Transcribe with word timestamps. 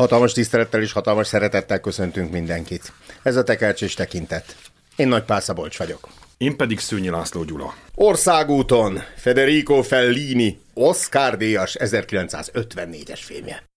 Hatalmas 0.00 0.32
tisztelettel 0.32 0.82
és 0.82 0.92
hatalmas 0.92 1.26
szeretettel 1.26 1.80
köszöntünk 1.80 2.30
mindenkit. 2.30 2.92
Ez 3.22 3.36
a 3.36 3.42
tekercs 3.42 3.82
és 3.82 3.94
tekintet. 3.94 4.56
Én 4.96 5.08
Nagy 5.08 5.24
Pál 5.24 5.40
Szabolcs 5.40 5.78
vagyok. 5.78 6.08
Én 6.36 6.56
pedig 6.56 6.78
Szűnyi 6.78 7.08
László 7.08 7.44
Gyula. 7.44 7.74
Országúton 7.94 9.02
Federico 9.16 9.82
Fellini, 9.82 10.60
Oscar 10.74 11.36
díjas 11.36 11.76
1954-es 11.78 13.20
filmje. 13.22 13.73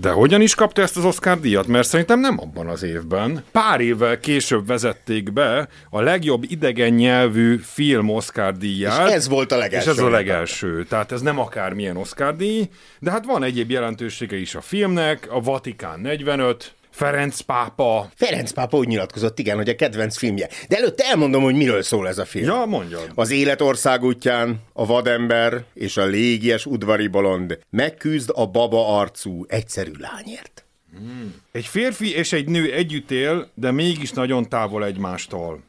De 0.00 0.10
hogyan 0.10 0.40
is 0.40 0.54
kapta 0.54 0.82
ezt 0.82 0.96
az 0.96 1.04
Oscar 1.04 1.40
díjat? 1.40 1.66
Mert 1.66 1.88
szerintem 1.88 2.20
nem 2.20 2.40
abban 2.40 2.66
az 2.66 2.82
évben. 2.82 3.44
Pár 3.52 3.80
évvel 3.80 4.20
később 4.20 4.66
vezették 4.66 5.32
be 5.32 5.68
a 5.90 6.00
legjobb 6.00 6.44
idegen 6.48 6.92
nyelvű 6.92 7.56
film 7.56 8.08
Oscar 8.08 8.56
díját. 8.56 9.08
És 9.08 9.14
ez 9.14 9.28
volt 9.28 9.52
a 9.52 9.56
legelső. 9.56 9.90
És 9.90 9.96
ez 9.96 10.02
a 10.02 10.10
legelső. 10.10 10.84
Tehát 10.84 11.12
ez 11.12 11.20
nem 11.20 11.38
akármilyen 11.38 11.96
Oscar 11.96 12.36
díj, 12.36 12.68
de 12.98 13.10
hát 13.10 13.24
van 13.24 13.42
egyéb 13.42 13.70
jelentősége 13.70 14.36
is 14.36 14.54
a 14.54 14.60
filmnek, 14.60 15.26
a 15.30 15.40
Vatikán 15.40 16.00
45, 16.00 16.74
Ferenc 16.90 17.40
pápa. 17.40 18.10
Ferenc 18.14 18.50
pápa 18.50 18.76
úgy 18.76 18.86
nyilatkozott, 18.86 19.38
igen, 19.38 19.56
hogy 19.56 19.68
a 19.68 19.74
kedvenc 19.74 20.16
filmje. 20.16 20.48
De 20.68 20.76
előtte 20.76 21.04
elmondom, 21.04 21.42
hogy 21.42 21.54
miről 21.54 21.82
szól 21.82 22.08
ez 22.08 22.18
a 22.18 22.24
film. 22.24 22.44
Ja, 22.44 22.64
mondjad. 22.64 23.10
Az 23.14 23.30
életország 23.30 24.02
útján 24.04 24.60
a 24.72 24.86
vadember 24.86 25.64
és 25.74 25.96
a 25.96 26.04
légies 26.04 26.66
udvari 26.66 27.06
bolond 27.06 27.58
megküzd 27.70 28.30
a 28.34 28.46
baba 28.46 28.98
arcú 28.98 29.44
egyszerű 29.48 29.92
lányért. 29.98 30.64
Hmm. 30.96 31.34
Egy 31.52 31.66
férfi 31.66 32.14
és 32.14 32.32
egy 32.32 32.48
nő 32.48 32.72
együtt 32.72 33.10
él, 33.10 33.50
de 33.54 33.70
mégis 33.70 34.10
nagyon 34.10 34.48
távol 34.48 34.84
egymástól. 34.84 35.62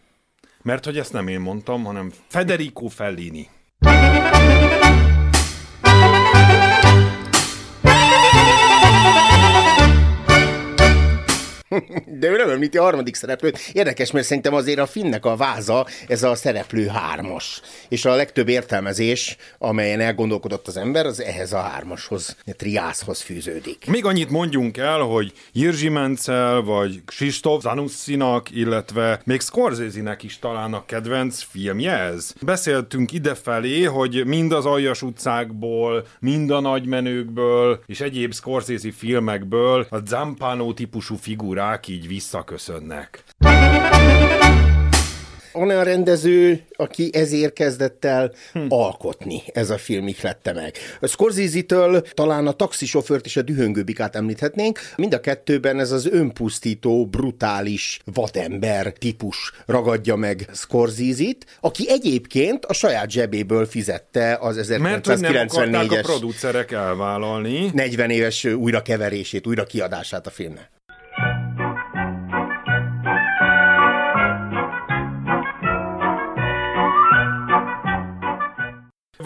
Mert 0.62 0.86
hogy 0.86 0.98
ezt 0.98 1.14
nem 1.14 1.28
én 1.28 1.40
mondtam, 1.40 1.84
hanem 1.84 2.12
Federico 2.28 2.88
Fellini. 2.88 3.50
De 12.06 12.28
ő 12.28 12.36
nem 12.38 12.50
említi 12.50 12.78
a 12.78 12.84
harmadik 12.84 13.16
szereplőt. 13.16 13.60
Érdekes, 13.74 14.12
mert 14.12 14.26
szerintem 14.26 14.54
azért 14.54 14.80
a 14.80 14.86
finnek 14.86 15.26
a 15.26 15.36
váza, 15.36 15.86
ez 16.08 16.24
a 16.24 16.36
szereplő 16.36 16.88
hármas. 16.88 17.62
És 17.90 18.06
a 18.06 18.16
legtöbb 18.16 18.48
értelmezés, 18.48 19.38
amelyen 19.58 20.00
elgondolkodott 20.00 20.68
az 20.68 20.78
ember, 20.78 21.06
az 21.06 21.22
ehhez 21.22 21.54
a 21.54 21.60
hármashoz, 21.60 22.38
a 22.46 22.52
triászhoz 22.58 23.22
fűződik. 23.22 23.86
Még 23.88 24.06
annyit 24.06 24.30
mondjunk 24.30 24.78
el, 24.78 25.00
hogy 25.00 25.34
Jirzsi 25.52 25.90
Mencel, 25.90 26.62
vagy 26.62 27.02
Kristóf 27.06 27.62
Zanussinak, 27.62 28.52
illetve 28.52 29.22
még 29.24 29.42
Scorsese-nek 29.42 30.24
is 30.24 30.40
talán 30.40 30.74
a 30.74 30.86
kedvenc 30.86 31.42
filmje 31.42 31.98
ez. 31.98 32.34
Beszéltünk 32.42 33.12
idefelé, 33.12 33.84
hogy 33.84 34.26
mind 34.26 34.52
az 34.52 34.66
Aljas 34.66 35.02
utcákból, 35.02 36.06
mind 36.20 36.52
a 36.52 36.60
nagymenőkből, 36.60 37.84
és 37.86 38.02
egyéb 38.02 38.34
Scorsese 38.34 38.92
filmekből 38.98 39.88
a 39.90 39.98
Zampano 40.06 40.74
típusú 40.74 41.16
figura 41.16 41.58
figurák 41.60 41.88
így 41.88 42.08
visszaköszönnek. 42.08 43.24
Olyan 45.54 45.84
rendező, 45.84 46.62
aki 46.76 47.10
ezért 47.14 47.54
kezdett 47.54 48.06
el 48.06 48.34
hm. 48.54 48.60
alkotni, 48.70 49.42
ez 49.54 49.70
a 49.70 49.78
film 49.78 50.08
ihlette 50.08 50.54
meg. 50.54 50.76
A 51.00 51.08
Scorsese-től 51.08 52.02
talán 52.02 52.48
a 52.48 52.52
taxisofőrt 52.52 53.26
és 53.26 53.38
a 53.38 53.42
dühöngőbikát 53.42 54.16
említhetnénk. 54.16 54.80
Mind 54.96 55.14
a 55.14 55.20
kettőben 55.20 55.80
ez 55.80 55.92
az 55.92 56.06
önpusztító, 56.06 57.06
brutális 57.06 58.00
vadember 58.14 58.94
típus 58.94 59.54
ragadja 59.66 60.16
meg 60.16 60.50
Scorsese-t, 60.54 61.46
aki 61.62 61.90
egyébként 61.90 62.66
a 62.66 62.74
saját 62.74 63.10
zsebéből 63.10 63.66
fizette 63.66 64.38
az 64.42 64.60
1994-es... 64.62 66.00
a 66.00 66.02
producerek 66.02 66.72
elvállalni. 66.72 67.70
40 67.74 68.10
éves 68.10 68.46
újrakeverését, 68.46 69.48
újra 69.48 69.64
kiadását 69.64 70.28
a 70.28 70.30
filmnek. 70.30 70.79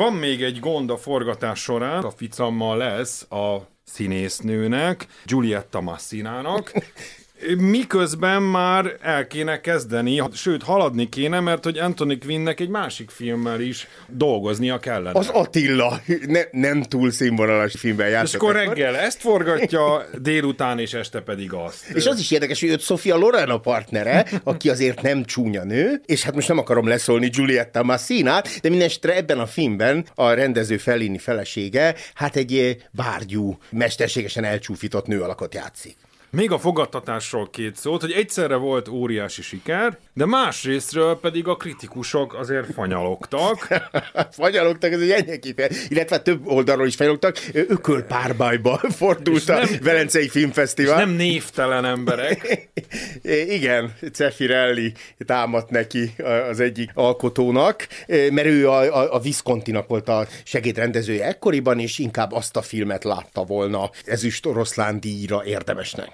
Van 0.03 0.13
még 0.13 0.43
egy 0.43 0.59
gond 0.59 0.89
a 0.89 0.97
forgatás 0.97 1.59
során, 1.59 2.03
a 2.03 2.11
ficammal 2.11 2.77
lesz 2.77 3.31
a 3.31 3.67
színésznőnek, 3.83 5.07
Giulietta 5.25 5.81
Massinának, 5.81 6.71
miközben 7.57 8.41
már 8.41 8.97
el 9.01 9.27
kéne 9.27 9.61
kezdeni, 9.61 10.21
sőt 10.33 10.63
haladni 10.63 11.09
kéne, 11.09 11.39
mert 11.39 11.63
hogy 11.63 11.77
Anthony 11.77 12.19
Quinnnek 12.19 12.59
egy 12.59 12.69
másik 12.69 13.09
filmmel 13.09 13.61
is 13.61 13.87
dolgoznia 14.07 14.79
kellene. 14.79 15.19
Az 15.19 15.27
Attila 15.27 16.01
ne, 16.27 16.41
nem 16.51 16.81
túl 16.81 17.11
színvonalas 17.11 17.73
filmben 17.77 18.09
játszott. 18.09 18.27
És 18.27 18.35
akkor 18.35 18.55
reggel 18.55 18.95
ezt 18.95 19.19
forgatja, 19.19 20.05
délután 20.21 20.79
és 20.79 20.93
este 20.93 21.21
pedig 21.21 21.53
azt. 21.53 21.89
És 21.93 22.05
az 22.05 22.19
is 22.19 22.31
érdekes, 22.31 22.59
hogy 22.59 22.69
őt 22.69 22.81
Sofia 22.81 23.15
Loren 23.15 23.49
a 23.49 23.59
partnere, 23.59 24.25
aki 24.43 24.69
azért 24.69 25.01
nem 25.01 25.25
csúnya 25.25 25.63
nő, 25.63 26.01
és 26.05 26.23
hát 26.23 26.35
most 26.35 26.47
nem 26.47 26.57
akarom 26.57 26.87
leszólni 26.87 27.27
Giulietta 27.27 27.83
Massinát, 27.83 28.59
de 28.61 28.69
mindestre 28.69 29.15
ebben 29.15 29.39
a 29.39 29.45
filmben 29.45 30.05
a 30.15 30.29
rendező 30.31 30.77
Fellini 30.77 31.17
felesége, 31.17 31.95
hát 32.13 32.35
egy 32.35 32.77
bárgyú, 32.91 33.57
mesterségesen 33.69 34.43
elcsúfított 34.43 35.05
nő 35.07 35.21
alakot 35.21 35.53
játszik. 35.53 35.95
Még 36.35 36.51
a 36.51 36.57
fogadtatásról 36.57 37.49
két 37.49 37.75
szót, 37.75 38.01
hogy 38.01 38.11
egyszerre 38.11 38.55
volt 38.55 38.87
óriási 38.87 39.41
siker, 39.41 39.97
de 40.13 40.25
másrésztről 40.25 41.19
pedig 41.19 41.47
a 41.47 41.55
kritikusok 41.55 42.33
azért 42.33 42.73
fanyalogtak. 42.73 43.67
fanyalogtak, 44.31 44.91
ez 44.91 45.01
egy 45.01 45.11
ennyi 45.11 45.39
kifeje. 45.39 45.69
Illetve 45.87 46.19
több 46.19 46.47
oldalról 46.47 46.87
is 46.87 46.95
fanyalogtak, 46.95 47.37
ökölpárbajba 47.53 48.77
fordult 48.77 49.49
a 49.49 49.67
Velencei 49.81 50.29
Filmfesztivál. 50.29 50.99
És 50.99 51.05
nem 51.05 51.15
névtelen 51.15 51.85
emberek. 51.85 52.69
Igen, 53.57 53.93
Cefirelli 54.13 54.93
támadt 55.25 55.69
neki 55.69 56.13
az 56.49 56.59
egyik 56.59 56.91
alkotónak, 56.93 57.87
mert 58.07 58.47
ő 58.47 58.69
a, 58.69 58.79
a, 58.79 59.13
a 59.13 59.19
Viscontinak 59.19 59.87
volt 59.87 60.09
a 60.09 60.27
segédrendezője 60.43 61.25
ekkoriban, 61.25 61.79
és 61.79 61.99
inkább 61.99 62.31
azt 62.31 62.55
a 62.55 62.61
filmet 62.61 63.03
látta 63.03 63.43
volna 63.43 63.89
ezüst 64.05 64.45
oroszlán 64.45 64.99
díjra 64.99 65.45
érdemesnek. 65.45 66.09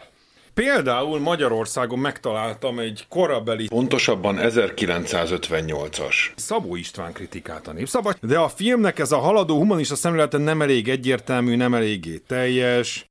Például 0.53 1.19
Magyarországon 1.19 1.99
megtaláltam 1.99 2.79
egy 2.79 3.05
korabeli, 3.09 3.67
pontosabban 3.67 4.37
1958-as 4.39 6.15
Szabó 6.35 6.75
István 6.75 7.13
kritikát 7.13 7.67
a 7.67 7.73
népszabad, 7.73 8.17
de 8.21 8.37
a 8.37 8.49
filmnek 8.49 8.99
ez 8.99 9.11
a 9.11 9.17
haladó 9.17 9.57
humanista 9.57 9.95
szemlélete 9.95 10.37
nem 10.37 10.61
elég 10.61 10.89
egyértelmű, 10.89 11.55
nem 11.55 11.73
eléggé 11.73 12.17
teljes 12.27 13.09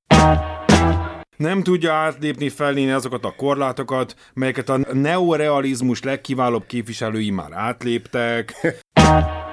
nem 1.38 1.62
tudja 1.62 1.92
átlépni, 1.92 2.48
felnéni 2.48 2.90
azokat 2.90 3.24
a 3.24 3.34
korlátokat, 3.36 4.14
melyeket 4.34 4.68
a 4.68 4.78
neorealizmus 4.92 6.02
legkiválóbb 6.02 6.66
képviselői 6.66 7.30
már 7.30 7.52
átléptek. 7.52 8.54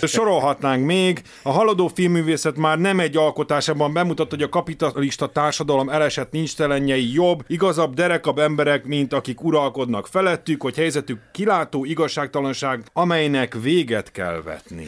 Sorolhatnánk 0.00 0.84
még, 0.84 1.22
a 1.42 1.50
haladó 1.50 1.90
filmművészet 1.94 2.56
már 2.56 2.78
nem 2.78 3.00
egy 3.00 3.16
alkotásában 3.16 3.92
bemutat, 3.92 4.30
hogy 4.30 4.42
a 4.42 4.48
kapitalista 4.48 5.26
társadalom 5.26 5.88
elesett 5.88 6.30
nincs 6.30 6.56
telenjei 6.56 7.12
jobb, 7.12 7.44
igazabb, 7.46 7.94
derekabb 7.94 8.38
emberek, 8.38 8.84
mint 8.84 9.12
akik 9.12 9.42
uralkodnak 9.42 10.06
felettük, 10.06 10.62
hogy 10.62 10.76
helyzetük 10.76 11.20
kilátó 11.32 11.84
igazságtalanság, 11.84 12.82
amelynek 12.92 13.54
véget 13.62 14.10
kell 14.10 14.42
vetni. 14.44 14.86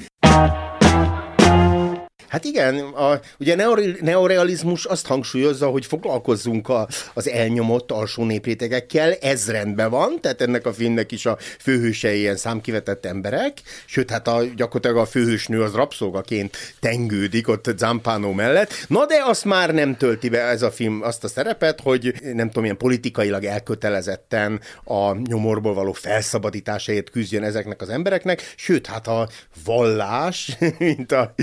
Hát 2.28 2.44
igen, 2.44 2.78
a, 2.78 3.20
ugye 3.38 3.56
neorealizmus 4.00 4.84
azt 4.84 5.06
hangsúlyozza, 5.06 5.67
hogy 5.67 5.87
foglalkozzunk 5.87 6.69
a, 6.69 6.88
az 7.14 7.28
elnyomott 7.28 7.93
alsó 7.93 8.25
néprétegekkel, 8.25 9.12
ez 9.12 9.50
rendben 9.50 9.90
van, 9.90 10.20
tehát 10.20 10.40
ennek 10.40 10.67
a 10.67 10.73
filmnek 10.73 11.12
is 11.12 11.26
a 11.26 11.38
főhősei 11.58 12.19
ilyen 12.19 12.37
számkivetett 12.37 13.06
emberek, 13.06 13.62
sőt, 13.87 14.11
hát 14.11 14.28
a, 14.28 14.43
gyakorlatilag 14.56 14.96
a 14.96 15.06
főhősnő 15.06 15.62
az 15.62 15.73
rabszolgaként 15.73 16.56
tengődik 16.81 17.49
ott 17.49 17.70
Zampano 17.76 18.32
mellett. 18.32 18.73
Na 18.88 19.06
de 19.06 19.23
azt 19.25 19.44
már 19.44 19.75
nem 19.75 19.96
tölti 19.96 20.28
be 20.28 20.40
ez 20.40 20.62
a 20.62 20.70
film 20.70 21.02
azt 21.02 21.25
a 21.25 21.28
szerepet, 21.28 21.81
hogy 21.81 22.14
nem 22.32 22.46
tudom, 22.46 22.64
ilyen 22.64 22.76
politikailag 22.76 23.44
elkötelezetten 23.44 24.61
a 24.84 25.14
nyomorból 25.14 25.75
való 25.75 25.93
felszabadításáért 25.93 27.11
küzdjön 27.11 27.43
ezeknek 27.43 27.81
az 27.81 27.88
embereknek, 27.88 28.52
sőt, 28.56 28.87
hát 28.87 29.06
a 29.06 29.28
vallás, 29.64 30.56
mint 30.78 31.12
a, 31.12 31.34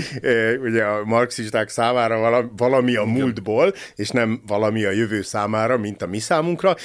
ugye 0.74 0.84
a 0.84 1.04
marxisták 1.04 1.68
számára 1.68 2.50
valami 2.56 2.96
a 2.96 3.04
múltból, 3.04 3.74
és 3.94 4.08
nem 4.08 4.42
valami 4.46 4.84
a 4.84 4.90
jövő 4.90 5.22
számára, 5.22 5.78
mint 5.78 6.02
a 6.02 6.06
mi 6.06 6.18
számunkra, 6.18 6.76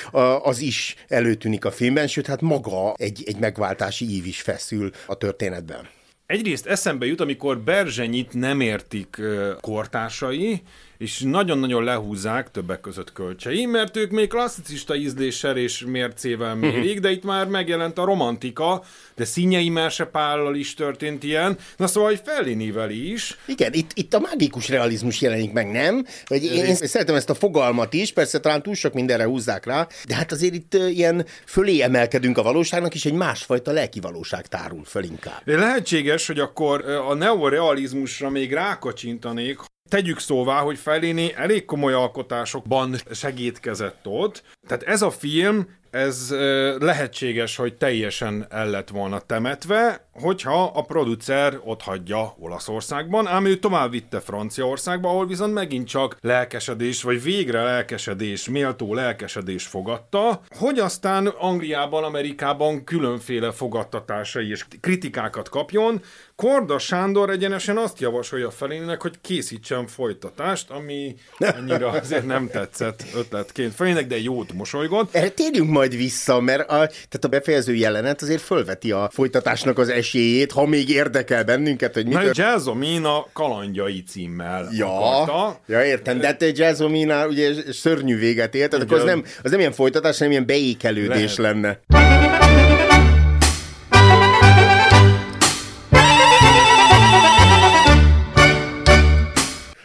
az 0.42 0.60
is 0.60 0.96
előtűnik 1.08 1.66
a 1.66 1.72
filmben, 1.72 2.08
sőt, 2.08 2.28
hát 2.28 2.42
maga 2.42 2.94
egy, 2.96 3.24
egy 3.26 3.38
megváltási 3.40 4.06
ív 4.06 4.26
is 4.26 4.42
feszül 4.42 4.92
a 5.06 5.16
történetben. 5.16 5.88
Egyrészt 6.26 6.66
eszembe 6.66 7.06
jut, 7.06 7.22
amikor 7.22 7.60
Berzsenyit 7.60 8.34
nem 8.34 8.62
értik 8.62 9.22
kortársai, 9.62 10.62
és 11.00 11.20
nagyon-nagyon 11.20 11.84
lehúzzák 11.84 12.52
többek 12.52 12.82
között 12.82 13.14
kölcsei, 13.14 13.66
mert 13.66 13.98
ők 13.98 14.12
még 14.12 14.28
klasszicista 14.28 14.96
ízléssel 14.96 15.58
és 15.58 15.84
mércével 15.88 16.56
mérik, 16.56 17.00
de 17.00 17.12
itt 17.12 17.24
már 17.24 17.48
megjelent 17.48 17.98
a 17.98 18.04
romantika, 18.04 18.84
de 19.16 19.26
Színyei 19.26 19.70
Mersepállal 19.70 20.56
is 20.56 20.74
történt 20.74 21.24
ilyen, 21.24 21.58
na 21.78 21.88
szóval, 21.88 22.10
hogy 22.10 22.22
Fellinivel 22.26 22.90
is. 22.90 23.38
Igen, 23.46 23.74
itt, 23.74 23.92
itt 23.94 24.14
a 24.14 24.20
mágikus 24.20 24.70
realizmus 24.70 25.22
jelenik 25.22 25.52
meg, 25.52 25.72
nem? 25.72 26.06
Vagy 26.28 26.44
én, 26.44 26.66
én 26.66 26.76
szeretem 26.76 27.16
ezt 27.16 27.30
a 27.30 27.36
fogalmat 27.36 27.94
is, 27.94 28.14
persze 28.14 28.40
talán 28.40 28.62
túl 28.62 28.76
sok 28.76 28.94
mindenre 28.94 29.24
húzzák 29.24 29.66
rá, 29.66 29.88
de 30.08 30.16
hát 30.16 30.32
azért 30.32 30.54
itt 30.54 30.74
ilyen 30.74 31.26
fölé 31.46 31.82
emelkedünk 31.82 32.38
a 32.38 32.44
valóságnak, 32.44 32.96
és 32.96 33.06
egy 33.06 33.14
másfajta 33.14 33.72
lelki 33.72 34.00
valóság 34.00 34.48
tárul 34.48 34.84
föl 34.86 35.04
inkább. 35.04 35.42
Lehetséges, 35.46 36.28
hogy 36.28 36.40
akkor 36.40 36.86
a 36.90 37.14
neorealizmusra 37.14 38.30
még 38.30 38.54
rákacsintanék, 38.54 39.60
Tegyük 39.90 40.20
szóvá, 40.20 40.60
hogy 40.60 40.78
Fellini 40.78 41.34
elég 41.36 41.66
komoly 41.66 41.94
alkotásokban 41.94 42.96
segítkezett 43.12 44.08
ott. 44.08 44.44
Tehát 44.68 44.84
ez 44.84 45.02
a 45.02 45.12
film 45.12 45.68
ez 45.92 46.30
lehetséges, 46.80 47.56
hogy 47.56 47.74
teljesen 47.74 48.46
el 48.50 48.70
lett 48.70 48.90
volna 48.90 49.20
temetve, 49.20 50.08
hogyha 50.12 50.64
a 50.64 50.82
producer 50.82 51.60
ott 51.64 51.82
hagyja 51.82 52.36
Olaszországban, 52.40 53.28
ám 53.28 53.46
ő 53.46 53.56
tovább 53.56 53.92
vitte 53.92 54.20
Franciaországba, 54.20 55.10
ahol 55.10 55.28
viszont 55.28 55.54
megint 55.54 55.88
csak 55.88 56.18
lelkesedés, 56.22 57.04
vagy 57.04 57.24
végre 57.24 57.64
lelkesedés, 57.64 58.50
méltó 58.50 58.94
lelkesedés 58.94 59.66
fogadta, 59.66 60.42
hogy 60.58 60.80
aztán 60.80 61.28
Angliában, 61.28 62.04
Amerikában 62.04 62.84
különféle 62.84 63.52
fogadtatásai 63.52 64.50
és 64.50 64.66
kritikákat 64.82 65.50
kapjon. 65.50 66.02
Korda 66.36 66.80
Sándor 66.80 67.30
egyenesen 67.30 67.78
azt 67.78 68.00
javasolja 68.00 68.52
felének, 68.52 69.02
hogy 69.02 69.22
készítsen 69.22 69.88
folytatást, 69.88 70.70
ami 70.70 71.16
annyira 71.38 71.90
azért 71.90 72.26
nem 72.26 72.48
tetszett 72.48 73.04
ötletként 73.16 73.74
felének, 73.74 74.08
de 74.08 74.20
jót 74.20 74.54
mosolygott. 74.54 75.18
Térjünk 75.36 75.70
majd 75.80 75.96
vissza, 75.96 76.40
mert 76.40 76.62
a, 76.62 76.76
tehát 76.88 77.20
a 77.22 77.28
befejező 77.28 77.76
jelenet 77.76 78.22
azért 78.22 78.42
fölveti 78.42 78.92
a 78.92 79.10
folytatásnak 79.12 79.78
az 79.78 79.90
esélyét, 79.90 80.52
ha 80.52 80.66
még 80.66 80.90
érdekel 80.90 81.44
bennünket, 81.44 81.94
hogy 81.94 82.06
mit... 82.06 82.14
Mert 82.14 82.38
Jazzomin 82.38 83.04
a 83.04 83.28
kalandjai 83.34 84.04
címmel 84.04 84.68
ja, 84.72 84.98
akarta. 85.00 85.60
Ja, 85.68 85.86
értem, 85.86 86.20
de 86.20 86.26
hát 86.26 86.58
Jazzomin 86.58 87.12
ugye 87.12 87.54
szörnyű 87.72 88.18
véget 88.18 88.56
ért, 88.56 88.70
tehát 88.70 88.86
akkor 88.86 88.98
az 88.98 89.04
nem, 89.04 89.24
az 89.44 89.52
nem 89.52 89.60
ilyen 89.60 89.72
folytatás, 89.72 90.18
hanem 90.18 90.32
ilyen 90.32 90.46
beékelődés 90.46 91.36
Lehet. 91.36 91.56
lenne. 91.56 91.80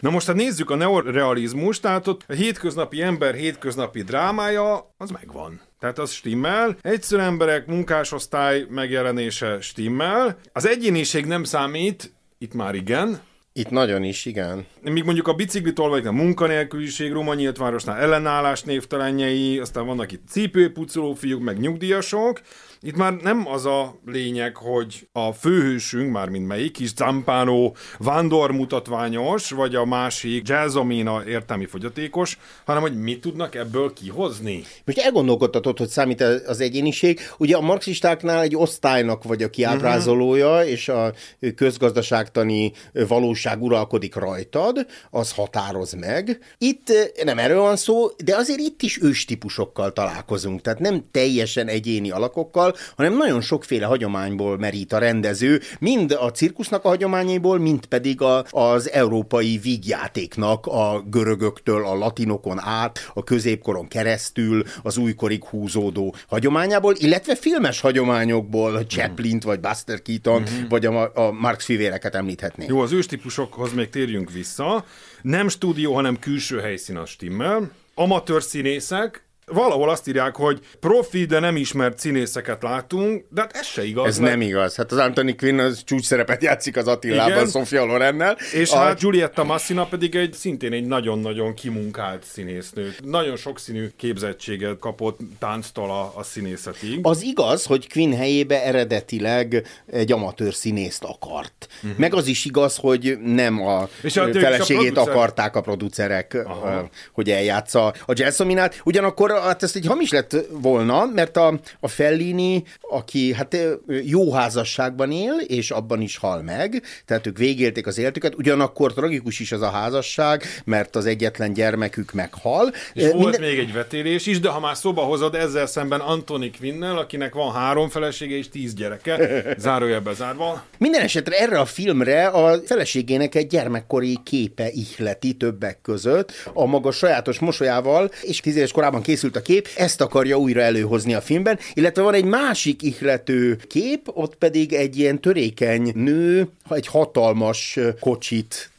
Na 0.05 0.11
most, 0.11 0.27
ha 0.27 0.33
nézzük 0.33 0.71
a 0.71 0.75
neorealizmus, 0.75 1.81
tehát 1.81 2.07
ott 2.07 2.25
a 2.29 2.33
hétköznapi 2.33 3.03
ember 3.03 3.35
hétköznapi 3.35 4.03
drámája, 4.03 4.95
az 4.97 5.11
megvan. 5.11 5.61
Tehát 5.85 5.99
az 5.99 6.13
stimmel. 6.13 6.77
Egyszerű 6.81 7.23
emberek, 7.23 7.67
munkásosztály 7.67 8.67
megjelenése 8.69 9.61
stimmel. 9.61 10.39
Az 10.53 10.67
egyéniség 10.67 11.25
nem 11.25 11.45
számít, 11.45 12.13
itt 12.39 12.55
már 12.55 12.75
igen, 12.75 13.21
itt 13.53 13.71
nagyon 13.71 14.03
is, 14.05 14.25
igen. 14.25 14.67
Míg 14.83 15.05
mondjuk 15.05 15.29
a 15.29 15.35
biciklitól, 15.35 15.93
a 15.93 16.13
munkanélküliség, 16.13 17.13
Roma 17.13 17.35
nyíltvárosnál 17.35 17.99
ellenállás 17.99 18.63
névtelenjei, 18.63 19.59
aztán 19.59 19.87
vannak 19.87 20.13
itt 20.13 20.29
cipőpucoló 20.29 21.15
fiúk, 21.15 21.43
meg 21.43 21.59
nyugdíjasok, 21.59 22.41
itt 22.85 22.97
már 22.97 23.13
nem 23.13 23.49
az 23.49 23.67
a 23.67 24.01
lényeg, 24.07 24.57
hogy 24.57 25.09
a 25.13 25.33
főhősünk, 25.33 26.13
már 26.13 26.29
mint 26.29 26.47
melyik 26.47 26.73
kis 26.73 26.95
Zampano 26.95 27.73
vándormutatványos, 27.99 29.51
vagy 29.51 29.75
a 29.75 29.85
másik 29.85 30.49
Jazzomina 30.49 31.23
értelmi 31.27 31.67
fogyatékos, 31.67 32.39
hanem 32.65 32.83
hogy 32.83 32.99
mit 33.01 33.21
tudnak 33.21 33.55
ebből 33.55 33.93
kihozni. 33.93 34.63
Most 34.85 34.99
elgondolkodtatod, 34.99 35.79
hogy 35.79 35.89
számít 35.89 36.21
az 36.21 36.61
egyéniség. 36.61 37.21
Ugye 37.39 37.57
a 37.57 37.61
marxistáknál 37.61 38.43
egy 38.43 38.57
osztálynak 38.57 39.25
vagy 39.25 39.43
a 39.43 39.51
kiábrázolója, 39.51 40.55
uh-huh. 40.55 40.71
és 40.71 40.89
a 40.89 41.13
közgazdaságtani 41.57 42.73
valóság 42.93 43.63
uralkodik 43.63 44.15
rajtad, 44.15 44.87
az 45.11 45.33
határoz 45.33 45.93
meg. 45.93 46.39
Itt 46.59 46.93
nem 47.25 47.39
erről 47.39 47.61
van 47.61 47.77
szó, 47.77 48.09
de 48.25 48.37
azért 48.37 48.61
itt 48.61 48.83
is 48.83 49.03
őstípusokkal 49.03 49.93
találkozunk, 49.93 50.61
tehát 50.61 50.79
nem 50.79 51.05
teljesen 51.11 51.69
egyéni 51.69 52.11
alakokkal, 52.11 52.74
hanem 52.97 53.17
nagyon 53.17 53.41
sokféle 53.41 53.87
hagyományból 53.87 54.59
merít 54.59 54.93
a 54.93 54.99
rendező, 54.99 55.61
mind 55.79 56.17
a 56.21 56.31
cirkusznak 56.31 56.85
a 56.85 56.89
hagyományaiból, 56.89 57.59
mind 57.59 57.87
pedig 57.87 58.21
a, 58.21 58.45
az 58.51 58.91
európai 58.91 59.59
vígjátéknak 59.63 60.67
a 60.67 61.05
görögöktől, 61.11 61.87
a 61.87 61.95
latinokon 61.95 62.61
át, 62.61 63.11
a 63.15 63.25
középkoron 63.25 63.89
keresztül, 63.89 64.63
az 64.83 64.97
újkorig 64.97 65.45
húzódó 65.45 66.15
hagyományából, 66.27 66.95
illetve 66.97 67.35
filmes 67.35 67.81
hagyományokból, 67.81 68.85
Chaplin-t, 68.85 69.43
vagy 69.43 69.61
Buster 69.61 70.03
Keaton, 70.03 70.43
mm-hmm. 70.43 70.69
vagy 70.69 70.87
a, 70.87 71.13
a 71.15 71.33
Marx 71.33 71.65
fivéreket 71.65 72.15
említhetnénk. 72.15 72.71
Jó, 72.71 72.81
az 72.81 72.93
őstípusokhoz 72.93 73.73
még 73.73 73.91
térjünk 73.91 74.31
vissza. 74.31 74.85
Nem 75.23 75.49
stúdió, 75.49 75.95
hanem 75.95 76.19
külső 76.19 76.61
helyszín 76.61 76.97
a 76.97 77.07
stimmel. 77.07 77.71
Amatőr 77.95 78.43
színészek, 78.43 79.24
Valahol 79.47 79.91
azt 79.91 80.09
írják, 80.09 80.37
hogy 80.37 80.61
profi, 80.81 81.25
de 81.25 81.39
nem 81.39 81.57
ismert 81.57 81.99
színészeket 81.99 82.63
látunk, 82.63 83.25
de 83.31 83.41
hát 83.41 83.57
ez 83.57 83.67
se 83.67 83.85
igaz. 83.85 84.07
Ez 84.07 84.19
mert... 84.19 84.31
nem 84.31 84.41
igaz. 84.41 84.77
Hát 84.77 84.93
az 84.93 84.99
Anthony 84.99 85.37
Quinn 85.37 85.59
az 85.59 85.85
csúcs 85.85 86.05
szerepet 86.05 86.43
játszik 86.43 86.77
az 86.77 86.87
Attilában, 86.87 87.49
Sofia 87.49 87.85
Lorennel. 87.85 88.37
És 88.53 88.71
a... 88.71 88.77
hát 88.77 88.99
Giulietta 88.99 89.45
Massina 89.45 89.85
pedig 89.85 90.15
egy 90.15 90.33
szintén 90.33 90.73
egy 90.73 90.87
nagyon-nagyon 90.87 91.55
kimunkált 91.55 92.25
színésznő. 92.25 92.95
Nagyon 93.05 93.37
sokszínű 93.37 93.91
képzettséget 93.97 94.79
kapott 94.79 95.19
tánctól 95.39 95.91
a, 95.91 96.13
a 96.15 96.23
színészetig. 96.23 96.99
Az 97.03 97.23
igaz, 97.23 97.65
hogy 97.65 97.93
Quinn 97.93 98.13
helyébe 98.13 98.65
eredetileg 98.65 99.67
egy 99.87 100.13
amatőr 100.13 100.55
színészt 100.55 101.05
akart. 101.05 101.69
Uh-huh. 101.83 101.99
Meg 101.99 102.15
az 102.15 102.27
is 102.27 102.45
igaz, 102.45 102.77
hogy 102.77 103.19
nem 103.25 103.67
a 103.67 103.89
és 104.03 104.17
a, 104.17 104.33
feleségét 104.33 104.91
a 104.91 104.93
producer... 104.93 105.15
akarták 105.15 105.57
a 105.57 105.61
producerek, 105.61 106.43
Aha. 106.47 106.89
hogy 107.13 107.31
eljátsza 107.31 107.87
a 107.87 108.13
jazzzominát. 108.15 108.81
Ugyanakkor 108.85 109.31
hát 109.41 109.63
ez 109.63 109.73
egy 109.75 109.87
hamis 109.87 110.11
lett 110.11 110.37
volna, 110.51 111.05
mert 111.15 111.37
a, 111.37 111.61
a 111.81 111.89
Fellini, 111.89 112.63
aki 112.81 113.33
hát 113.33 113.57
jó 114.05 114.33
házasságban 114.33 115.11
él, 115.11 115.35
és 115.47 115.71
abban 115.71 116.01
is 116.01 116.17
hal 116.17 116.43
meg, 116.43 116.83
tehát 117.07 117.27
ők 117.27 117.39
végélték 117.39 117.87
az 117.87 117.99
életüket, 117.99 118.35
ugyanakkor 118.35 118.93
tragikus 118.93 119.41
is 119.41 119.53
az 119.53 119.61
a 119.61 119.71
házasság, 119.71 120.43
mert 120.65 120.97
az 120.97 121.07
egyetlen 121.07 121.53
gyermekük 121.53 122.13
meghal. 122.13 122.73
És 122.93 123.03
Minden... 123.03 123.21
volt 123.21 123.39
még 123.39 123.59
egy 123.59 123.73
vetélés 123.73 124.27
is, 124.27 124.41
de 124.41 124.49
ha 124.49 124.61
már 124.61 124.77
szóba 124.77 125.03
hozod 125.03 125.35
ezzel 125.35 125.67
szemben 125.67 126.01
Antoni 126.01 126.51
Quinnel, 126.59 126.99
akinek 126.99 127.35
van 127.35 127.53
három 127.53 127.89
felesége 127.89 128.37
és 128.37 128.49
tíz 128.49 128.75
gyereke, 128.75 129.45
zárójelbe 129.59 130.13
zárva. 130.13 130.65
Minden 130.79 131.03
esetre 131.03 131.39
erre 131.39 131.59
a 131.59 131.65
filmre 131.65 132.27
a 132.27 132.61
feleségének 132.67 133.35
egy 133.35 133.47
gyermekkori 133.47 134.19
képe 134.25 134.71
ihleti 134.71 135.35
többek 135.35 135.81
között, 135.83 136.33
a 136.53 136.67
maga 136.67 136.91
sajátos 136.91 137.39
mosolyával, 137.39 138.11
és 138.23 138.41
tíz 138.41 138.57
éves 138.57 138.73
korában 138.73 139.03
készült 139.03 139.24
készült 139.25 139.37
a 139.37 139.43
kép, 139.43 139.69
ezt 139.77 140.01
akarja 140.01 140.37
újra 140.37 140.61
előhozni 140.61 141.15
a 141.15 141.21
filmben, 141.21 141.59
illetve 141.75 142.03
van 142.03 142.15
egy 142.15 142.25
másik 142.25 142.83
ihlető 142.83 143.57
kép, 143.69 144.09
ott 144.13 144.35
pedig 144.35 144.73
egy 144.73 144.99
ilyen 144.99 145.21
törékeny 145.21 145.93
nő 145.95 146.49
egy 146.69 146.87
hatalmas 146.87 147.79
kocsit 148.01 148.71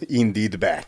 indít 0.00 0.58
be. 0.58 0.84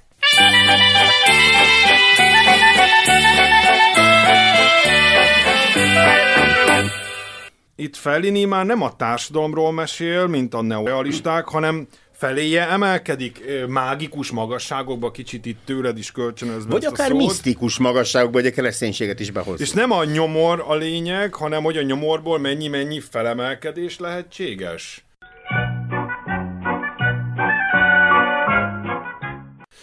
Itt 7.77 7.97
Fellini 7.97 8.45
már 8.45 8.67
nem 8.67 8.83
a 8.83 8.97
társadalomról 8.97 9.73
mesél, 9.73 10.27
mint 10.27 10.55
a 10.55 10.63
neorealisták, 10.63 11.45
hanem 11.45 11.87
feléje 12.17 12.69
emelkedik 12.69 13.43
mágikus 13.69 14.31
magasságokba, 14.31 15.11
kicsit 15.11 15.47
itt 15.47 15.59
tőled 15.65 15.99
is 15.99 16.13
kölcsönözve 16.13 16.71
Vagy 16.71 16.85
akár 16.85 17.09
szót. 17.09 17.17
misztikus 17.17 17.79
magasságokba, 17.79 18.39
hogy 18.39 18.47
a 18.47 18.53
kereszténységet 18.53 19.21
is 19.21 19.31
behoz. 19.31 19.61
És 19.61 19.71
nem 19.71 19.91
a 19.91 20.05
nyomor 20.05 20.65
a 20.67 20.75
lényeg, 20.75 21.35
hanem 21.35 21.63
hogy 21.63 21.77
a 21.77 21.83
nyomorból 21.83 22.39
mennyi-mennyi 22.39 23.01
felemelkedés 23.01 23.99
lehetséges. 23.99 25.05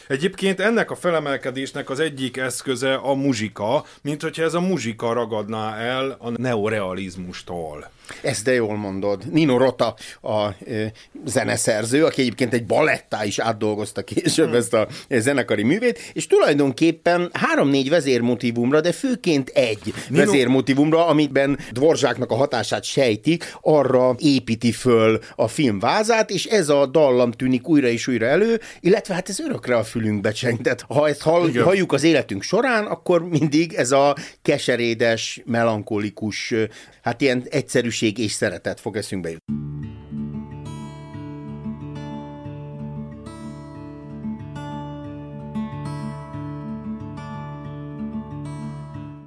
Egyébként 0.08 0.60
ennek 0.60 0.92
a 0.92 0.96
felemelkedésnek 0.96 1.90
az 1.90 2.00
egyik 2.00 2.38
eszköze 2.38 2.94
a 2.94 3.14
muzsika, 3.14 3.86
mint 4.02 4.22
hogyha 4.22 4.44
ez 4.44 4.54
a 4.54 4.60
muzsika 4.60 5.14
ragadná 5.14 5.76
el 5.76 6.18
a 6.20 6.30
neorealizmustól. 6.30 7.92
Ezt 8.22 8.43
de 8.43 8.53
jól 8.53 8.77
mondod. 8.77 9.24
Nino 9.31 9.58
Rota 9.58 9.96
a 10.22 10.48
e, 10.48 10.53
zeneszerző, 11.25 12.05
aki 12.05 12.22
egyébként 12.22 12.53
egy 12.53 12.65
balettá 12.65 13.25
is 13.25 13.39
átdolgozta 13.39 14.01
később 14.01 14.48
hmm. 14.48 14.55
ezt 14.55 14.74
a 14.74 14.88
zenekari 15.10 15.63
művét, 15.63 16.00
és 16.13 16.27
tulajdonképpen 16.27 17.29
három-négy 17.34 17.89
vezérmotívumra, 17.89 18.81
de 18.81 18.91
főként 18.91 19.50
egy 19.50 19.93
Nino... 20.10 20.25
vezérmotívumra, 20.25 21.08
amiben 21.08 21.60
Dvorzsáknak 21.72 22.31
a 22.31 22.36
hatását 22.36 22.84
sejtik, 22.84 23.55
arra 23.62 24.15
építi 24.17 24.72
föl 24.72 25.20
a 25.36 25.48
film 25.48 25.79
vázát, 25.79 26.29
és 26.29 26.46
ez 26.46 26.70
a 26.70 26.86
dallam 26.86 27.31
tűnik 27.31 27.67
újra 27.67 27.88
és 27.88 28.08
újra 28.08 28.25
elő, 28.25 28.60
illetve 28.79 29.13
hát 29.13 29.29
ez 29.29 29.39
örökre 29.39 29.75
a 29.75 29.84
fülünkbe 29.84 30.31
cseng. 30.31 30.62
Tehát 30.62 30.84
ha 30.88 31.08
ezt 31.08 31.22
hall, 31.22 31.51
halljuk 31.63 31.91
az 31.91 32.03
életünk 32.03 32.41
során, 32.43 32.86
akkor 32.86 33.29
mindig 33.29 33.74
ez 33.74 33.91
a 33.91 34.15
keserédes, 34.41 35.41
melankolikus, 35.46 36.53
hát 37.01 37.22
ilyen 37.22 37.43
egyszerűség 37.50 37.90
hűség 37.91 38.17
és 38.17 38.31
szeretet 38.31 38.79
fog 38.79 38.98
eszünkbe 38.98 39.29
jutni. 39.29 39.60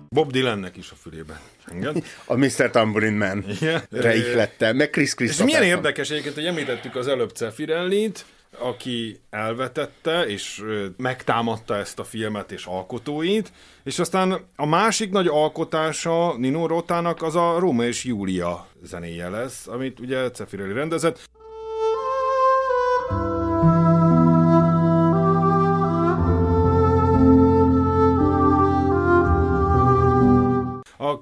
Bob 0.09 0.31
Dylannek 0.31 0.77
is 0.77 0.91
a 0.91 0.95
fülében. 0.95 1.39
Enged? 1.67 2.05
A 2.25 2.37
Mr. 2.37 2.71
Tambourine 2.71 3.27
Man 3.27 3.45
yeah. 3.61 3.83
reiklette, 3.91 4.73
meg 4.73 4.91
Chris 4.91 5.15
Chris. 5.15 5.31
És 5.31 5.43
milyen 5.43 5.63
érdekes 5.63 6.11
egyébként, 6.11 6.35
hogy 6.35 6.47
említettük 6.47 6.97
az 6.97 7.09
előbb 7.09 7.31
Cefirellit, 7.31 8.25
aki 8.59 9.21
elvetette 9.31 10.27
és 10.27 10.65
megtámadta 10.97 11.77
ezt 11.77 11.99
a 11.99 12.05
filmet 12.05 12.53
és 12.53 12.67
alkotóit, 12.67 13.53
és 13.85 13.99
aztán 13.99 14.41
a 14.57 14.67
másik 14.67 15.11
nagy 15.11 15.27
alkotása 15.27 16.37
Nino 16.37 16.67
Rotának 16.67 17.23
az 17.23 17.37
a 17.37 17.59
Róma 17.59 17.85
és 17.85 18.05
Júlia 18.05 18.67
zenéje 18.83 19.29
lesz, 19.29 19.67
amit 19.67 20.01
ugye 20.01 20.31
Cefirelli 20.31 20.73
rendezett. 20.73 21.29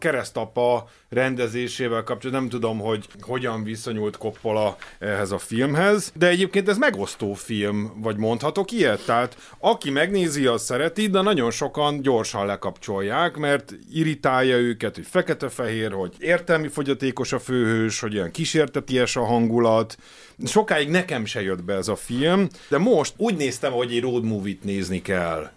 Keresztapa 0.02 0.88
rendezésével 1.09 2.02
kapcsolatban 2.02 2.40
nem 2.40 2.50
tudom, 2.50 2.78
hogy 2.78 3.06
hogyan 3.21 3.64
viszonyult 3.64 4.16
Coppola 4.16 4.76
ehhez 4.99 5.30
a 5.30 5.38
filmhez, 5.38 6.12
de 6.14 6.28
egyébként 6.28 6.68
ez 6.68 6.78
megosztó 6.78 7.32
film, 7.35 7.92
vagy 7.97 8.16
mondhatok 8.16 8.71
ilyet? 8.73 9.04
Tehát 9.04 9.37
aki 9.59 9.90
megnézi, 9.90 10.47
az 10.47 10.62
szereti, 10.62 11.06
de 11.06 11.21
nagyon 11.21 11.50
sokan 11.50 12.00
gyorsan 12.00 12.47
lekapcsolják, 12.47 13.37
mert 13.37 13.75
irritálja 13.92 14.56
őket, 14.56 14.94
hogy 14.94 15.06
fekete-fehér, 15.06 15.92
hogy 15.92 16.14
értelmi 16.18 16.68
fogyatékos 16.68 17.32
a 17.32 17.38
főhős, 17.38 18.00
hogy 18.00 18.16
olyan 18.16 18.30
kísérteties 18.30 19.16
a 19.16 19.25
hangulat. 19.25 19.97
Sokáig 20.44 20.88
nekem 20.88 21.25
se 21.25 21.42
jött 21.42 21.64
be 21.64 21.75
ez 21.75 21.88
a 21.88 21.97
film, 21.97 22.49
de 22.68 22.78
most 22.78 23.14
úgy 23.16 23.37
néztem, 23.37 23.73
hogy 23.73 23.92
egy 23.92 24.02
road 24.02 24.25
movie-t 24.25 24.64
nézni 24.64 25.02
kell. 25.02 25.50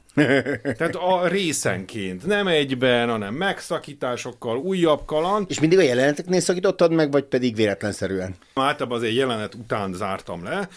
Tehát 0.77 0.95
a 0.95 1.27
részenként, 1.27 2.25
nem 2.25 2.47
egyben, 2.47 3.09
hanem 3.09 3.33
megszakításokkal, 3.33 4.57
újabb 4.57 5.05
kaland. 5.05 5.45
És 5.49 5.59
mindig 5.59 5.77
a 5.77 5.81
jeleneteknél 5.81 6.39
szakítottad 6.39 6.91
meg, 6.91 7.11
vagy 7.11 7.23
pedig 7.23 7.55
véletlenszerűen? 7.55 8.35
Általában 8.53 8.97
azért 8.97 9.15
jelenet 9.15 9.53
után 9.55 9.93
zártam 9.93 10.43
le. 10.43 10.67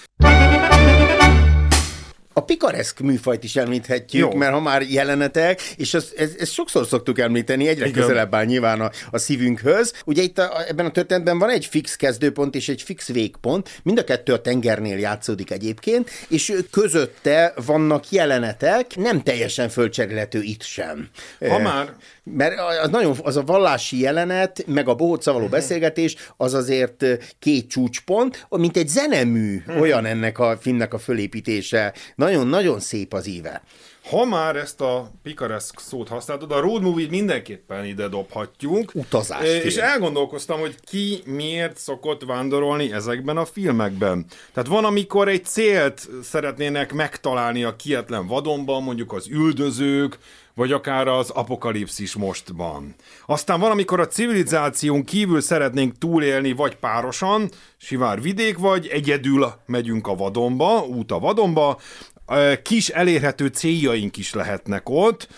A 2.38 2.42
pikareszk 2.44 2.98
műfajt 3.00 3.44
is 3.44 3.56
említhetjük, 3.56 4.32
Jó. 4.32 4.38
mert 4.38 4.52
ha 4.52 4.60
már 4.60 4.82
jelenetek, 4.82 5.62
és 5.76 5.94
ezt 5.94 6.14
ez, 6.18 6.30
ez 6.38 6.50
sokszor 6.50 6.86
szoktuk 6.86 7.18
említeni, 7.18 7.68
egyre 7.68 7.86
Igen. 7.86 8.00
közelebb 8.00 8.34
áll 8.34 8.44
nyilván 8.44 8.80
a, 8.80 8.90
a 9.10 9.18
szívünkhöz. 9.18 9.92
Ugye 10.04 10.22
itt 10.22 10.38
a, 10.38 10.68
ebben 10.68 10.86
a 10.86 10.90
történetben 10.90 11.38
van 11.38 11.50
egy 11.50 11.66
fix 11.66 11.96
kezdőpont 11.96 12.54
és 12.54 12.68
egy 12.68 12.82
fix 12.82 13.06
végpont, 13.06 13.80
mind 13.82 13.98
a 13.98 14.04
kettő 14.04 14.32
a 14.32 14.40
tengernél 14.40 14.98
játszódik 14.98 15.50
egyébként, 15.50 16.10
és 16.28 16.52
közötte 16.70 17.52
vannak 17.66 18.10
jelenetek, 18.10 18.96
nem 18.96 19.22
teljesen 19.22 19.68
fölcserélhető 19.68 20.42
itt 20.42 20.62
sem. 20.62 21.08
Ha 21.48 21.58
már 21.58 21.94
mert 22.36 22.54
az, 22.82 22.90
nagyon, 22.90 23.16
az 23.22 23.36
a 23.36 23.42
vallási 23.42 24.00
jelenet, 24.00 24.64
meg 24.66 24.88
a 24.88 24.94
bohóca 24.94 25.32
való 25.32 25.46
beszélgetés, 25.46 26.16
az 26.36 26.54
azért 26.54 27.04
két 27.38 27.68
csúcspont, 27.68 28.46
mint 28.48 28.76
egy 28.76 28.88
zenemű, 28.88 29.62
olyan 29.80 30.04
ennek 30.04 30.38
a 30.38 30.58
filmnek 30.60 30.94
a 30.94 30.98
fölépítése. 30.98 31.94
Nagyon-nagyon 32.28 32.80
szép 32.80 33.12
az 33.12 33.26
íve. 33.26 33.62
Ha 34.10 34.24
már 34.24 34.56
ezt 34.56 34.80
a 34.80 35.10
pikareszk 35.22 35.80
szót 35.80 36.08
használtad, 36.08 36.52
a 36.52 36.60
road 36.60 36.82
movie 36.82 37.08
mindenképpen 37.10 37.84
ide 37.84 38.08
dobhatjuk. 38.08 38.90
Utazás. 38.94 39.44
És 39.44 39.76
elgondolkoztam, 39.76 40.60
hogy 40.60 40.76
ki 40.84 41.22
miért 41.24 41.76
szokott 41.76 42.24
vándorolni 42.24 42.92
ezekben 42.92 43.36
a 43.36 43.44
filmekben. 43.44 44.26
Tehát 44.52 44.68
van, 44.68 44.84
amikor 44.84 45.28
egy 45.28 45.44
célt 45.44 46.08
szeretnének 46.22 46.92
megtalálni 46.92 47.64
a 47.64 47.76
kietlen 47.76 48.26
vadonban, 48.26 48.82
mondjuk 48.82 49.12
az 49.12 49.28
üldözők, 49.28 50.18
vagy 50.54 50.72
akár 50.72 51.08
az 51.08 51.30
apokalipszis 51.30 52.14
mostban. 52.14 52.94
Aztán 53.26 53.60
van, 53.60 53.70
amikor 53.70 54.00
a 54.00 54.06
civilizáción 54.06 55.04
kívül 55.04 55.40
szeretnénk 55.40 55.98
túlélni, 55.98 56.52
vagy 56.52 56.76
párosan, 56.76 57.50
sivár 57.76 58.22
vidék, 58.22 58.58
vagy 58.58 58.86
egyedül 58.86 59.52
megyünk 59.66 60.06
a 60.06 60.14
vadonba, 60.14 60.86
út 60.86 61.12
a 61.12 61.18
vadonba, 61.18 61.78
kis 62.62 62.88
elérhető 62.88 63.46
céljaink 63.46 64.16
is 64.16 64.34
lehetnek 64.34 64.88
ott, 64.88 65.28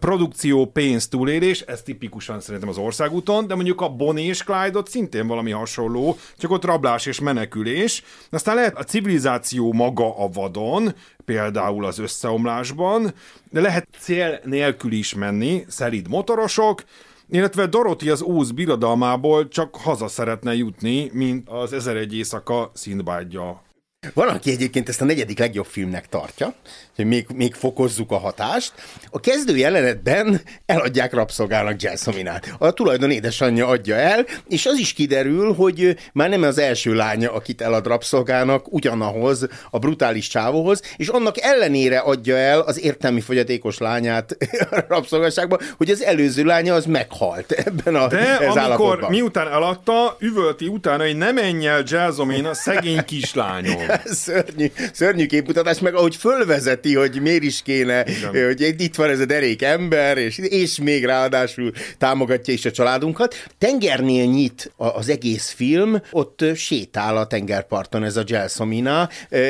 produkció, 0.00 0.66
pénz, 0.66 1.08
túlélés, 1.08 1.60
ez 1.60 1.82
tipikusan 1.82 2.40
szerintem 2.40 2.68
az 2.68 2.78
országúton, 2.78 3.46
de 3.46 3.54
mondjuk 3.54 3.80
a 3.80 3.88
Bonnie 3.88 4.28
és 4.28 4.42
Clyde 4.42 4.78
ott 4.78 4.88
szintén 4.88 5.26
valami 5.26 5.50
hasonló, 5.50 6.16
csak 6.38 6.50
ott 6.50 6.64
rablás 6.64 7.06
és 7.06 7.20
menekülés. 7.20 8.02
Aztán 8.30 8.54
lehet 8.54 8.78
a 8.78 8.84
civilizáció 8.84 9.72
maga 9.72 10.18
a 10.18 10.28
vadon, 10.28 10.94
például 11.24 11.84
az 11.84 11.98
összeomlásban, 11.98 13.14
de 13.50 13.60
lehet 13.60 13.88
cél 13.98 14.40
nélkül 14.44 14.92
is 14.92 15.14
menni, 15.14 15.64
szelid 15.68 16.08
motorosok, 16.08 16.82
illetve 17.30 17.66
Dorothy 17.66 18.10
az 18.10 18.22
Óz 18.22 18.50
birodalmából 18.50 19.48
csak 19.48 19.76
haza 19.76 20.08
szeretne 20.08 20.54
jutni, 20.54 21.10
mint 21.12 21.48
az 21.48 21.72
1001 21.72 22.14
éjszaka 22.16 22.70
színbádja 22.74 23.62
van, 24.14 24.28
aki 24.28 24.50
egyébként 24.50 24.88
ezt 24.88 25.00
a 25.00 25.04
negyedik 25.04 25.38
legjobb 25.38 25.66
filmnek 25.66 26.08
tartja, 26.08 26.54
hogy 26.96 27.04
még, 27.04 27.26
még 27.34 27.54
fokozzuk 27.54 28.10
a 28.10 28.18
hatást. 28.18 28.72
A 29.10 29.20
kezdő 29.20 29.56
jelenetben 29.56 30.40
eladják 30.66 31.12
rabszolgának 31.12 31.82
Jessominát. 31.82 32.54
A 32.58 32.70
tulajdon 32.70 33.10
édesanyja 33.10 33.66
adja 33.66 33.96
el, 33.96 34.26
és 34.48 34.66
az 34.66 34.78
is 34.78 34.92
kiderül, 34.92 35.54
hogy 35.54 35.96
már 36.12 36.28
nem 36.28 36.42
az 36.42 36.58
első 36.58 36.94
lánya, 36.94 37.32
akit 37.32 37.60
elad 37.60 37.86
rabszolgának, 37.86 38.72
ugyanahoz 38.72 39.46
a 39.70 39.78
brutális 39.78 40.28
csávóhoz, 40.28 40.82
és 40.96 41.08
annak 41.08 41.40
ellenére 41.40 41.98
adja 41.98 42.36
el 42.36 42.60
az 42.60 42.80
értelmi 42.80 43.20
fogyatékos 43.20 43.78
lányát 43.78 44.36
a 44.70 44.84
rabszolgaságba, 44.88 45.58
hogy 45.76 45.90
az 45.90 46.02
előző 46.02 46.44
lánya 46.44 46.74
az 46.74 46.84
meghalt 46.84 47.52
ebben 47.52 47.94
a 47.94 48.06
De 48.06 48.18
ez 48.18 48.38
amikor 48.38 48.58
állapotban. 48.58 49.10
miután 49.10 49.48
eladta, 49.48 50.16
üvölti 50.18 50.66
utána, 50.66 51.02
hogy 51.02 51.16
ne 51.16 51.32
menj 51.32 51.66
el 51.66 51.82
Jazzomina, 51.86 52.54
szegény 52.54 53.04
kislányom. 53.04 53.87
szörnyű, 54.04 54.66
szörnyű 54.92 55.26
képmutatás, 55.26 55.78
meg 55.78 55.94
ahogy 55.94 56.16
fölvezeti, 56.16 56.94
hogy 56.94 57.20
miért 57.20 57.42
is 57.42 57.62
kéne, 57.62 58.04
Igen. 58.06 58.46
hogy 58.46 58.74
itt 58.78 58.94
van 58.94 59.10
ez 59.10 59.20
a 59.20 59.24
derék 59.24 59.62
ember, 59.62 60.18
és, 60.18 60.38
és 60.38 60.78
még 60.78 61.04
ráadásul 61.04 61.72
támogatja 61.98 62.54
is 62.54 62.64
a 62.64 62.70
családunkat. 62.70 63.34
Tengernél 63.58 64.24
nyit 64.24 64.72
az 64.76 65.08
egész 65.08 65.50
film, 65.50 66.02
ott 66.10 66.44
sétál 66.54 67.16
a 67.16 67.26
tengerparton 67.26 68.04
ez 68.04 68.16
a 68.16 68.22
Gelsomina, 68.22 69.08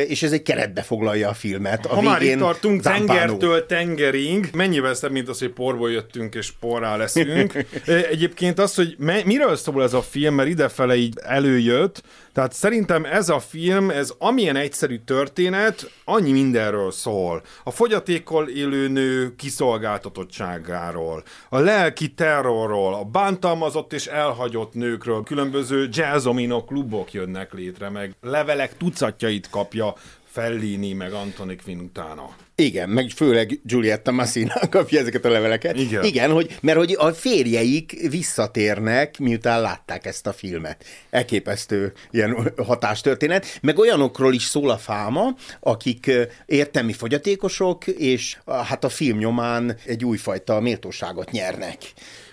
és 0.08 0.22
ez 0.22 0.32
egy 0.32 0.42
keretbe 0.42 0.82
foglalja 0.82 1.28
a 1.28 1.34
filmet. 1.34 1.86
A 1.86 1.94
ha 1.94 2.00
már 2.00 2.22
itt 2.22 2.38
tartunk 2.38 2.82
zámpánó. 2.82 3.06
tengertől 3.06 3.66
tengerig, 3.66 4.50
mennyivel 4.52 4.94
szebb, 4.94 5.10
mint 5.10 5.28
az, 5.28 5.38
hogy 5.38 5.50
porból 5.50 5.90
jöttünk 5.90 6.34
és 6.34 6.50
porrá 6.60 6.96
leszünk. 6.96 7.64
Egyébként 8.10 8.58
az, 8.58 8.74
hogy 8.74 8.96
miről 9.24 9.56
szól 9.56 9.82
ez 9.82 9.92
a 9.92 10.02
film, 10.02 10.34
mert 10.34 10.48
idefele 10.48 10.96
így 10.96 11.14
előjött, 11.22 12.02
tehát 12.38 12.52
szerintem 12.52 13.04
ez 13.04 13.28
a 13.28 13.38
film, 13.38 13.90
ez 13.90 14.12
amilyen 14.18 14.56
egyszerű 14.56 14.98
történet, 14.98 15.90
annyi 16.04 16.32
mindenről 16.32 16.90
szól. 16.90 17.42
A 17.64 17.70
fogyatékkal 17.70 18.48
élő 18.48 18.88
nő 18.88 19.34
kiszolgáltatottságáról, 19.36 21.22
a 21.48 21.58
lelki 21.58 22.14
terrorról, 22.14 22.94
a 22.94 23.04
bántalmazott 23.04 23.92
és 23.92 24.06
elhagyott 24.06 24.74
nőkről, 24.74 25.22
különböző 25.22 25.88
jazzomino 25.92 26.64
klubok 26.64 27.12
jönnek 27.12 27.52
létre, 27.52 27.88
meg 27.88 28.14
levelek 28.20 28.76
tucatjait 28.76 29.50
kapja 29.50 29.94
Fellini, 30.30 30.92
meg 30.92 31.12
Antoni 31.12 31.56
Quinn 31.56 31.80
utána. 31.80 32.36
Igen, 32.54 32.88
meg 32.88 33.10
főleg 33.10 33.60
Giulietta 33.64 34.12
Massina 34.12 34.54
kapja 34.70 35.00
ezeket 35.00 35.24
a 35.24 35.28
leveleket. 35.28 35.76
Igen. 35.78 36.04
Igen, 36.04 36.30
hogy, 36.30 36.56
mert 36.60 36.78
hogy 36.78 36.96
a 36.98 37.12
férjeik 37.12 38.08
visszatérnek, 38.08 39.18
miután 39.18 39.60
látták 39.60 40.06
ezt 40.06 40.26
a 40.26 40.32
filmet. 40.32 40.84
Elképesztő 41.10 41.92
ilyen 42.10 42.52
hatástörténet. 42.56 43.58
Meg 43.62 43.78
olyanokról 43.78 44.34
is 44.34 44.42
szól 44.42 44.70
a 44.70 44.78
fáma, 44.78 45.34
akik 45.60 46.10
értelmi 46.46 46.92
fogyatékosok, 46.92 47.86
és 47.86 48.38
hát 48.46 48.84
a 48.84 48.88
film 48.88 49.18
nyomán 49.18 49.76
egy 49.84 50.04
újfajta 50.04 50.60
méltóságot 50.60 51.30
nyernek. 51.30 51.76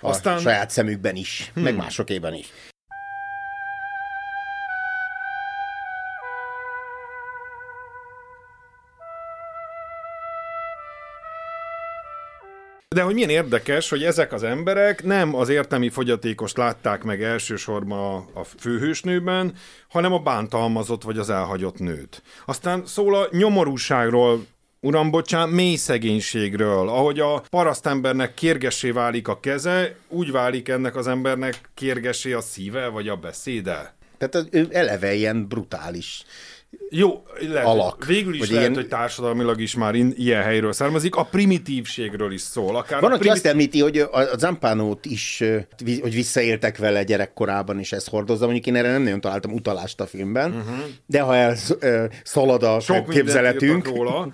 Aztán... 0.01 0.37
A 0.37 0.39
saját 0.39 0.69
szemükben 0.69 1.15
is, 1.15 1.51
hmm. 1.53 1.63
meg 1.63 1.75
másokében 1.75 2.33
is. 2.33 2.51
De 12.95 13.01
hogy 13.01 13.13
milyen 13.13 13.29
érdekes, 13.29 13.89
hogy 13.89 14.03
ezek 14.03 14.33
az 14.33 14.43
emberek 14.43 15.03
nem 15.03 15.35
az 15.35 15.49
értelmi 15.49 15.89
fogyatékost 15.89 16.57
látták 16.57 17.03
meg 17.03 17.23
elsősorban 17.23 17.99
a, 17.99 18.39
a 18.39 18.43
főhősnőben, 18.43 19.53
hanem 19.89 20.13
a 20.13 20.19
bántalmazott 20.19 21.03
vagy 21.03 21.17
az 21.17 21.29
elhagyott 21.29 21.79
nőt. 21.79 22.21
Aztán 22.45 22.85
szól 22.85 23.15
a 23.15 23.27
nyomorúságról, 23.31 24.45
Uram, 24.79 25.11
bocsán, 25.11 25.49
mély 25.49 25.75
szegénységről, 25.75 26.89
ahogy 26.89 27.19
a 27.19 27.43
parasztembernek 27.49 28.33
kérgesé 28.33 28.91
válik 28.91 29.27
a 29.27 29.39
keze, 29.39 29.95
úgy 30.07 30.31
válik 30.31 30.69
ennek 30.69 30.95
az 30.95 31.07
embernek 31.07 31.69
kérgesé 31.73 32.33
a 32.33 32.41
szíve, 32.41 32.87
vagy 32.87 33.07
a 33.07 33.15
beszéde. 33.15 33.95
Tehát 34.17 34.47
ő 34.51 34.67
eleve 34.71 35.13
ilyen 35.13 35.47
brutális 35.47 36.23
jó, 36.89 37.23
lehet, 37.39 37.65
alak. 37.65 38.05
Végül 38.05 38.33
is 38.33 38.39
lehet, 38.39 38.59
ilyen... 38.61 38.73
hogy 38.73 38.87
társadalmilag 38.87 39.61
is 39.61 39.75
már 39.75 39.95
ilyen 39.95 40.43
helyről 40.43 40.73
származik. 40.73 41.15
A 41.15 41.23
primitívségről 41.23 42.31
is 42.31 42.41
szól. 42.41 42.75
Akár 42.75 43.01
Van, 43.01 43.11
aki 43.11 43.19
primit... 43.19 43.35
azt 43.35 43.45
említi, 43.45 43.81
hogy 43.81 43.97
a, 43.97 44.37
Zampánót 44.37 45.05
is, 45.05 45.43
hogy 46.01 46.13
visszaéltek 46.13 46.77
vele 46.77 47.03
gyerekkorában, 47.03 47.79
és 47.79 47.91
ezt 47.91 48.09
hordozza. 48.09 48.43
Mondjuk 48.43 48.65
én 48.65 48.75
erre 48.75 48.91
nem 48.91 49.01
nagyon 49.01 49.21
találtam 49.21 49.53
utalást 49.53 50.01
a 50.01 50.05
filmben, 50.05 50.51
uh-huh. 50.51 50.85
de 51.05 51.21
ha 51.21 51.35
el 51.35 51.55
szalad 52.23 52.63
a 52.63 52.79
Sok 52.79 53.09
képzeletünk. 53.09 53.87
Róla. 53.87 54.33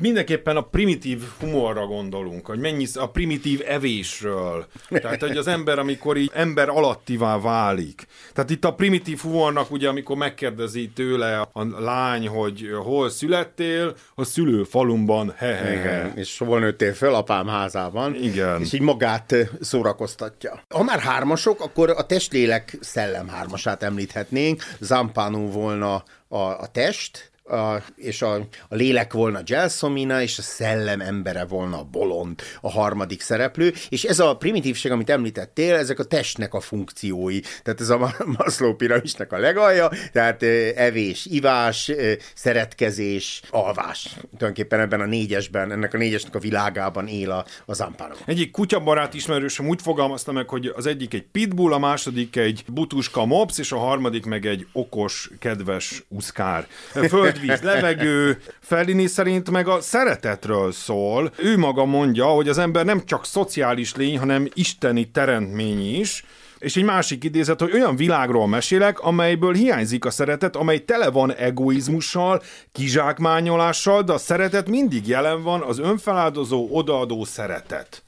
Mindenképpen 0.00 0.56
a 0.56 0.62
primitív 0.62 1.22
humorra 1.40 1.86
gondolunk, 1.86 2.46
hogy 2.46 2.58
mennyi 2.58 2.86
a 2.94 3.10
primitív 3.10 3.62
evésről. 3.66 4.66
Tehát, 4.88 5.20
hogy 5.20 5.36
az 5.36 5.46
ember, 5.46 5.78
amikor 5.78 6.16
így 6.16 6.30
ember 6.34 6.68
alattivá 6.68 7.38
válik. 7.38 8.06
Tehát 8.32 8.50
itt 8.50 8.64
a 8.64 8.74
primitív 8.74 9.18
humornak 9.18 9.70
ugye, 9.70 9.88
amikor 9.88 10.16
megkérdezi 10.16 10.90
tőle 10.94 11.40
a 11.40 11.48
lány, 11.80 12.28
hogy 12.28 12.70
hol 12.82 13.10
születtél, 13.10 13.94
a 14.14 14.24
szülő 14.24 14.62
falumban, 14.62 15.34
he 15.36 16.12
És 16.14 16.38
hol 16.38 16.60
nőttél 16.60 16.94
föl 16.94 17.14
apám 17.14 17.46
házában. 17.46 18.14
Igen. 18.14 18.60
És 18.60 18.72
így 18.72 18.80
magát 18.80 19.34
szórakoztatja. 19.60 20.62
Ha 20.68 20.82
már 20.82 20.98
hármasok, 20.98 21.60
akkor 21.60 21.90
a 21.90 22.06
testlélek 22.06 22.78
szellem 22.80 23.28
hármasát 23.28 23.82
említhetnénk. 23.82 24.62
Zampánó 24.80 25.50
volna 25.50 26.02
a, 26.28 26.38
a 26.38 26.66
test, 26.72 27.29
a, 27.50 27.82
és 27.96 28.22
a, 28.22 28.34
a 28.68 28.74
lélek 28.74 29.12
volna 29.12 29.42
Gelsomina, 29.42 30.22
és 30.22 30.38
a 30.38 30.42
szellem 30.42 31.00
embere 31.00 31.44
volna 31.44 31.82
bolond, 31.82 32.40
a 32.60 32.70
harmadik 32.70 33.20
szereplő, 33.20 33.72
és 33.88 34.04
ez 34.04 34.18
a 34.18 34.36
primitívség, 34.36 34.90
amit 34.90 35.10
említettél, 35.10 35.74
ezek 35.74 35.98
a 35.98 36.04
testnek 36.04 36.54
a 36.54 36.60
funkciói, 36.60 37.40
tehát 37.62 37.80
ez 37.80 37.88
a 37.88 38.14
Maslow 38.38 38.74
piramisnek 38.74 39.32
a 39.32 39.38
legalja, 39.38 39.90
tehát 40.12 40.42
evés, 40.76 41.26
ivás, 41.26 41.92
szeretkezés, 42.34 43.42
alvás. 43.50 44.16
Tulajdonképpen 44.20 44.80
ebben 44.80 45.00
a 45.00 45.06
négyesben, 45.06 45.72
ennek 45.72 45.94
a 45.94 45.98
négyesnek 45.98 46.34
a 46.34 46.38
világában 46.38 47.06
él 47.06 47.30
a, 47.30 47.44
a 47.64 47.74
zampára. 47.74 48.14
Egyik 48.24 48.50
kutyabarát 48.50 49.14
ismerősöm 49.14 49.68
úgy 49.68 49.82
fogalmazta 49.82 50.32
meg, 50.32 50.48
hogy 50.48 50.72
az 50.76 50.86
egyik 50.86 51.14
egy 51.14 51.26
pitbull, 51.32 51.72
a 51.72 51.78
második 51.78 52.36
egy 52.36 52.64
butuska 52.66 53.24
mops, 53.24 53.58
és 53.58 53.72
a 53.72 53.78
harmadik 53.78 54.24
meg 54.24 54.46
egy 54.46 54.66
okos, 54.72 55.30
kedves 55.38 56.04
uszkár. 56.08 56.66
Föld 57.08 57.39
víz, 57.40 57.60
levegő. 57.60 58.42
Fellini 58.60 59.06
szerint 59.06 59.50
meg 59.50 59.68
a 59.68 59.80
szeretetről 59.80 60.72
szól. 60.72 61.32
Ő 61.36 61.58
maga 61.58 61.84
mondja, 61.84 62.24
hogy 62.24 62.48
az 62.48 62.58
ember 62.58 62.84
nem 62.84 63.04
csak 63.04 63.26
szociális 63.26 63.94
lény, 63.94 64.18
hanem 64.18 64.48
isteni 64.54 65.10
teremtmény 65.10 65.98
is, 65.98 66.24
és 66.58 66.76
egy 66.76 66.84
másik 66.84 67.24
idézet, 67.24 67.60
hogy 67.60 67.72
olyan 67.72 67.96
világról 67.96 68.48
mesélek, 68.48 69.00
amelyből 69.00 69.54
hiányzik 69.54 70.04
a 70.04 70.10
szeretet, 70.10 70.56
amely 70.56 70.78
tele 70.78 71.10
van 71.10 71.34
egoizmussal, 71.34 72.42
kizsákmányolással, 72.72 74.02
de 74.02 74.12
a 74.12 74.18
szeretet 74.18 74.68
mindig 74.68 75.08
jelen 75.08 75.42
van, 75.42 75.60
az 75.60 75.78
önfeláldozó, 75.78 76.68
odaadó 76.70 77.24
szeretet. 77.24 78.02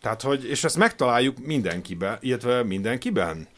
Tehát, 0.00 0.22
hogy, 0.22 0.44
és 0.44 0.64
ezt 0.64 0.76
megtaláljuk 0.76 1.38
mindenkiben, 1.38 2.18
illetve 2.20 2.62
mindenkiben 2.62 3.48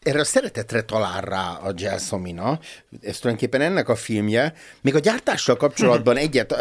erre 0.00 0.20
a 0.20 0.24
szeretetre 0.24 0.82
talál 0.82 1.20
rá 1.20 1.58
a 1.62 1.72
Gelsomina, 1.72 2.58
ez 3.02 3.18
tulajdonképpen 3.18 3.60
ennek 3.60 3.88
a 3.88 3.94
filmje. 3.94 4.54
Még 4.80 4.94
a 4.94 4.98
gyártással 4.98 5.56
kapcsolatban 5.56 6.16
egyet 6.26 6.54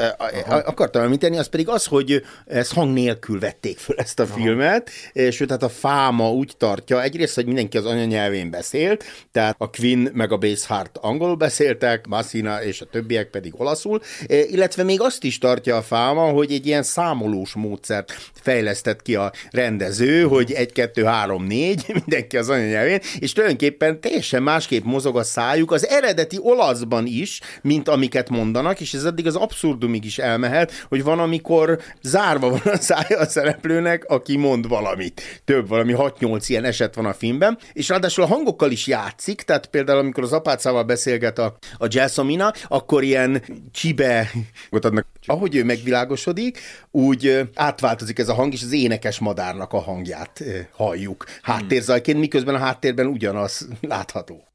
akartam 0.47 1.02
említeni, 1.02 1.38
az 1.38 1.47
pedig 1.47 1.69
az, 1.69 1.86
hogy 1.86 2.23
ez 2.45 2.71
hang 2.71 2.93
nélkül 2.93 3.39
vették 3.39 3.78
föl 3.78 3.95
ezt 3.99 4.19
a 4.19 4.23
Aha. 4.23 4.34
filmet, 4.34 4.89
és 5.12 5.43
tehát 5.47 5.63
a 5.63 5.69
fáma 5.69 6.32
úgy 6.32 6.54
tartja, 6.58 7.02
egyrészt, 7.02 7.36
hogy 7.36 7.45
mindenki 7.45 7.78
az 7.78 7.86
anyanyelvén 7.86 8.49
beszélt, 8.49 9.04
tehát 9.32 9.56
a 9.58 9.69
Quinn 9.69 10.10
meg 10.13 10.32
a 10.32 10.38
Basehart 10.38 10.97
angolul 10.97 11.36
beszéltek, 11.36 12.08
Massina 12.08 12.63
és 12.63 12.82
a 12.82 12.86
többiek 12.86 13.30
pedig 13.30 13.60
olaszul, 13.60 14.02
illetve 14.28 14.84
még 14.84 15.02
azt 15.02 15.23
is 15.23 15.38
tartja 15.38 15.78
a 15.78 15.82
fáma, 15.82 16.30
hogy 16.30 16.52
egy 16.52 16.65
ilyen 16.65 16.84
számolós 16.84 17.54
módszert 17.54 18.32
fejlesztett 18.34 19.02
ki 19.02 19.15
a 19.15 19.32
rendező, 19.52 20.23
hogy 20.23 20.52
egy, 20.52 20.71
kettő, 20.71 21.04
három, 21.04 21.45
négy, 21.45 21.86
mindenki 22.06 22.38
az 22.38 22.49
anyanyelvén, 22.49 22.99
és 23.19 23.28
tulajdonképpen 23.34 24.02
teljesen 24.02 24.44
másképp 24.44 24.84
mozog 24.84 25.18
a 25.18 25.24
szájuk 25.24 25.72
az 25.72 25.88
eredeti 25.88 26.38
olaszban 26.42 27.06
is, 27.06 27.39
mint 27.62 27.88
amiket 27.88 28.30
mondanak, 28.30 28.80
és 28.80 28.94
ez 28.94 29.04
eddig 29.04 29.28
az 29.28 29.36
abszurdumig 29.36 30.06
is 30.06 30.18
elmehet, 30.18 30.86
hogy 30.89 31.04
van, 31.04 31.20
amikor 31.20 31.80
zárva 32.02 32.50
van 32.50 32.62
a 32.74 32.78
szája 32.78 33.20
a 33.20 33.26
szereplőnek, 33.26 34.06
aki 34.06 34.38
mond 34.38 34.68
valamit. 34.68 35.42
Több, 35.46 35.68
valami 35.68 35.94
6-8 35.98 36.44
ilyen 36.48 36.63
eset 36.63 36.96
van 36.96 37.06
a 37.06 37.13
filmben, 37.13 37.58
és 37.74 37.89
ráadásul 37.89 38.24
a 38.24 38.28
hangokkal 38.28 38.72
is 38.72 38.88
játszik, 38.88 39.42
tehát 39.42 39.65
például 39.65 40.00
amikor 40.00 40.24
az 40.24 40.34
apácával 40.34 40.84
beszélget 40.84 41.39
a, 41.39 41.58
a 41.78 41.88
Jazzomina, 41.89 42.54
akkor 42.68 43.04
ilyen 43.04 43.44
csibe, 43.72 44.32
adnak, 44.70 45.08
ahogy 45.26 45.56
ő 45.56 45.63
megvilágosodik, 45.63 46.60
úgy 46.92 47.50
átváltozik 47.56 48.20
ez 48.20 48.30
a 48.30 48.34
hang, 48.34 48.54
és 48.54 48.63
az 48.63 48.72
énekes 48.72 49.20
madárnak 49.20 49.74
a 49.74 49.80
hangját 49.80 50.44
halljuk 50.72 51.26
háttérzajként, 51.42 52.20
miközben 52.20 52.56
a 52.56 52.58
háttérben 52.58 53.08
ugyanaz 53.19 53.67
látható. 53.82 54.49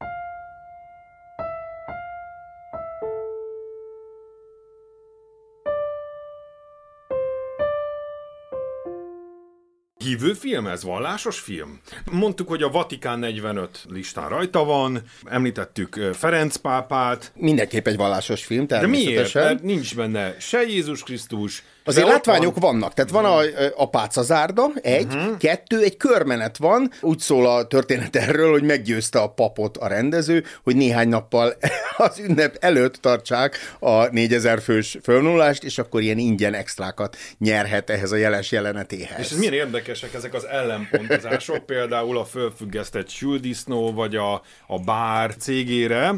Hívő 10.05 10.33
film 10.33 10.67
ez? 10.67 10.83
Vallásos 10.83 11.39
film? 11.39 11.79
Mondtuk, 12.11 12.47
hogy 12.47 12.63
a 12.63 12.69
Vatikán 12.69 13.19
45 13.19 13.85
listán 13.89 14.29
rajta 14.29 14.63
van, 14.63 15.01
említettük 15.23 15.99
Ferenc 16.13 16.55
pápát. 16.55 17.31
Mindenképp 17.35 17.87
egy 17.87 17.97
vallásos 17.97 18.45
film, 18.45 18.67
De 18.67 18.87
miért? 18.87 19.33
Mert 19.33 19.63
nincs 19.63 19.95
benne 19.95 20.35
se 20.39 20.61
Jézus 20.61 21.03
Krisztus, 21.03 21.63
Azért 21.87 22.07
látványok 22.07 22.59
van... 22.59 22.71
vannak, 22.71 22.93
tehát 22.93 23.11
van 23.11 23.25
a, 23.25 23.41
a 23.75 23.89
pácazárda, 23.89 24.71
egy, 24.81 25.13
uh-huh. 25.13 25.37
kettő, 25.37 25.83
egy 25.83 25.97
körmenet 25.97 26.57
van, 26.57 26.91
úgy 27.01 27.19
szól 27.19 27.47
a 27.47 27.67
történet 27.67 28.15
erről, 28.15 28.51
hogy 28.51 28.63
meggyőzte 28.63 29.19
a 29.19 29.27
papot 29.27 29.77
a 29.77 29.87
rendező, 29.87 30.43
hogy 30.63 30.75
néhány 30.75 31.07
nappal 31.07 31.53
az 31.97 32.19
ünnep 32.19 32.57
előtt 32.59 32.95
tartsák 32.95 33.57
a 33.79 34.05
4000 34.05 34.61
fős 34.61 34.97
fölnulást, 35.03 35.63
és 35.63 35.77
akkor 35.77 36.01
ilyen 36.01 36.17
ingyen 36.17 36.53
extrákat 36.53 37.17
nyerhet 37.37 37.89
ehhez 37.89 38.11
a 38.11 38.15
jeles 38.15 38.51
jelenetéhez. 38.51 39.19
És 39.19 39.31
ez 39.31 39.37
milyen 39.37 39.53
érdekesek 39.95 40.13
ezek 40.13 40.33
az 40.33 40.47
ellenpontozások, 40.47 41.65
például 41.65 42.17
a 42.17 42.25
fölfüggesztett 42.25 43.09
süldisznó, 43.09 43.93
vagy 43.93 44.15
a, 44.15 44.33
a 44.67 44.79
bár 44.85 45.35
cégére. 45.35 46.13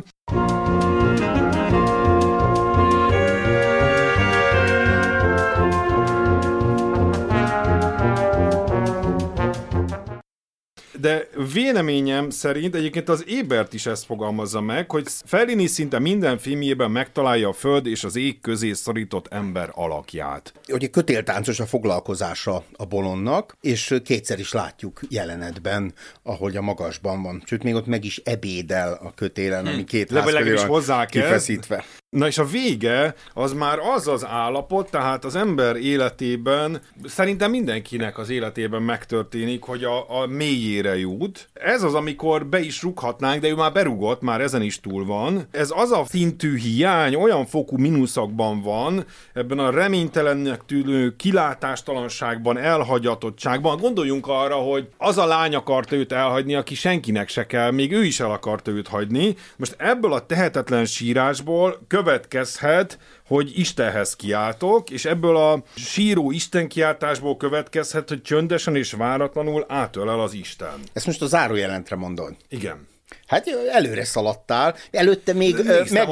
De 10.92 11.28
véleményem 11.54 12.30
szerint 12.30 12.76
egyébként 12.76 13.10
az 13.10 13.24
Ébert 13.28 13.74
is 13.74 13.86
ezt 13.86 14.06
fogalmazza 14.06 14.62
meg, 14.62 14.92
hogy 14.92 15.06
Fellini 15.26 15.68
szinte 15.68 16.00
minden 16.00 16.38
filmjében 16.38 16.92
megtalálja 16.92 17.50
a 17.50 17.54
föld 17.54 17.86
és 17.86 18.04
az 18.04 18.16
ég 18.16 18.42
közé 18.42 18.74
szorított 18.74 19.28
ember 19.28 19.70
alakját. 19.74 20.54
Ugye 20.68 20.88
kötéltáncos 20.88 21.60
a 21.60 21.66
foglalkozása 21.66 22.64
a 22.78 22.86
bolonnak, 22.86 23.58
és 23.62 23.96
kétszer 24.04 24.40
is 24.40 24.52
látjuk 24.52 25.00
jelenetben, 25.10 25.94
ahogy 26.24 26.58
a 26.58 26.62
magasban 26.62 27.24
van. 27.24 27.44
Sőt, 27.46 27.64
még 27.64 27.76
ott 27.76 27.86
meg 27.86 28.06
is 28.06 28.22
ebédel 28.24 29.00
a 29.04 29.14
kötélen, 29.14 29.66
ami 29.66 29.76
hm. 29.76 29.84
két 29.84 30.10
hm. 30.10 30.16
ház 30.16 30.46
is 30.46 30.64
hozzá 30.64 31.06
kell. 31.06 31.24
kifeszítve. 31.24 31.86
Na 32.10 32.28
és 32.28 32.38
a 32.38 32.46
vége 32.46 33.16
az 33.34 33.54
már 33.54 33.80
az 33.80 34.08
az 34.08 34.26
állapot, 34.26 34.90
tehát 34.90 35.26
az 35.26 35.36
ember 35.36 35.76
életében, 35.76 36.82
szerintem 37.06 37.52
mindenkinek 37.52 38.18
az 38.18 38.30
életében 38.30 38.82
megtörténik, 38.82 39.64
hogy 39.64 39.84
a, 39.84 40.22
a 40.22 40.28
mélyére 40.28 40.98
jut. 40.98 41.50
Ez 41.54 41.84
az, 41.84 41.94
amikor 41.94 42.46
be 42.46 42.60
is 42.60 42.82
rughatnánk, 42.82 43.42
de 43.42 43.48
ő 43.48 43.56
már 43.56 43.72
berugott, 43.72 44.22
már 44.22 44.42
ezen 44.42 44.62
is 44.62 44.80
túl 44.80 45.06
van. 45.06 45.48
Ez 45.52 45.72
az 45.76 45.92
a 45.92 46.06
szintű 46.06 46.58
hiány, 46.58 47.16
olyan 47.16 47.46
fokú 47.46 47.78
mínuszakban 47.78 48.62
van, 48.62 49.06
ebben 49.34 49.60
a 49.60 49.70
reménytelennek 49.70 50.66
tűnő 50.66 51.16
kilátástalanságban, 51.16 52.58
elhagyatottságban. 52.58 53.78
Gondoljunk 53.78 54.28
arra, 54.28 54.56
hogy 54.56 54.88
az 54.98 55.18
a 55.18 55.26
lány 55.26 55.56
akarta 55.56 55.96
őt 55.96 56.12
elhagyni, 56.12 56.56
aki 56.56 56.76
senkinek 56.76 57.30
se 57.30 57.46
kell, 57.46 57.72
még 57.72 57.92
ő 57.92 58.04
is 58.04 58.20
el 58.20 58.32
akarta 58.32 58.72
őt 58.72 58.88
hagyni. 58.88 59.36
Most 59.58 59.76
ebből 59.78 60.14
a 60.14 60.26
tehetetlen 60.26 60.86
sírásból 60.86 61.86
következhet, 62.04 63.00
hogy 63.28 63.60
Istenhez 63.60 64.16
kiáltok, 64.16 64.90
és 64.90 65.06
ebből 65.06 65.38
a 65.38 65.64
síró 65.76 66.32
Isten 66.32 66.68
kiáltásból 66.68 67.38
következhet, 67.38 68.10
hogy 68.10 68.22
csöndesen 68.22 68.76
és 68.76 68.92
váratlanul 68.92 69.66
átölel 69.68 70.20
az 70.20 70.34
Isten. 70.34 70.80
Ezt 70.94 71.06
most 71.06 71.22
a 71.22 71.26
zárójelentre 71.26 71.96
mondod. 71.96 72.36
Igen. 72.50 72.88
Hát 73.28 73.48
előre 73.74 74.06
szaladtál, 74.06 74.76
előtte 74.92 75.34
még, 75.34 75.56
meg, 75.92 76.08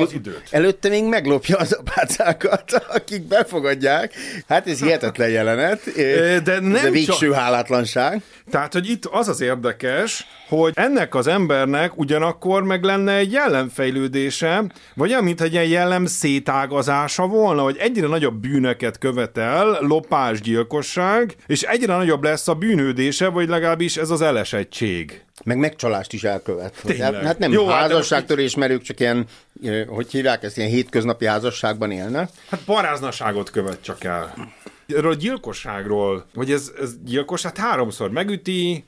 előtte 0.50 0.90
még 0.90 1.04
meglopja 1.04 1.58
az 1.58 1.72
apácákat, 1.72 2.72
akik 2.98 3.22
befogadják. 3.22 4.14
Hát 4.48 4.68
ez 4.68 4.80
hihetetlen 4.80 5.30
jelenet, 5.30 5.82
de 6.44 6.60
nem 6.60 6.72
de 6.72 6.90
végső 6.90 7.28
csak... 7.28 7.34
hálátlanság. 7.34 8.22
Tehát, 8.50 8.74
hogy 8.74 8.90
itt 8.90 9.06
az 9.06 9.28
az 9.28 9.42
érdekes, 9.42 10.28
hogy 10.48 10.72
ennek 10.76 11.16
az 11.16 11.28
embernek 11.28 11.98
ugyanakkor 11.98 12.64
meg 12.64 12.84
lenne 12.84 13.14
egy 13.14 13.32
jellemfejlődése, 13.32 14.64
vagy 14.94 15.10
olyan, 15.10 15.24
mint 15.24 15.42
egy 15.42 15.52
ilyen 15.52 15.68
jellem 15.68 16.06
szétágazása 16.06 17.28
volna, 17.28 17.62
hogy 17.62 17.78
egyre 17.78 18.08
nagyobb 18.08 18.36
bűnöket 18.36 18.98
követel, 18.98 19.78
lopás, 19.82 20.42
gyilkosság, 20.42 21.36
és 21.48 21.62
egyre 21.62 21.96
nagyobb 21.96 22.24
lesz 22.24 22.48
a 22.48 22.54
bűnődése, 22.54 23.28
vagy 23.28 23.50
legalábbis 23.50 23.98
ez 23.98 24.10
az 24.10 24.22
elesettség. 24.22 25.26
Meg 25.44 25.58
megcsalást 25.58 26.14
is 26.14 26.24
elkövet. 26.24 26.82
Tényleg. 26.84 27.24
Hát 27.24 27.40
nem 27.40 27.52
Jó, 27.52 27.68
hát 27.68 27.80
házasságtörés, 27.80 28.52
hát 28.52 28.60
mert 28.60 28.72
ők 28.72 28.82
csak 28.82 29.00
ilyen, 29.00 29.26
hogy 29.88 30.12
hívják 30.12 30.44
ezt, 30.44 30.58
ilyen 30.58 30.70
hétköznapi 30.70 31.26
házasságban 31.26 31.92
élnek. 31.92 32.30
Hát 32.50 32.60
paráznaságot 32.66 33.50
követ 33.50 33.82
csak 33.82 34.04
el. 34.04 34.54
Erről 34.88 35.12
a 35.12 35.16
gyilkosságról, 35.16 36.26
hogy 36.36 36.52
ez, 36.52 36.72
ez 36.82 36.92
gyilkos, 37.04 37.42
hát 37.42 37.58
háromszor 37.58 38.12
megüti, 38.12 38.84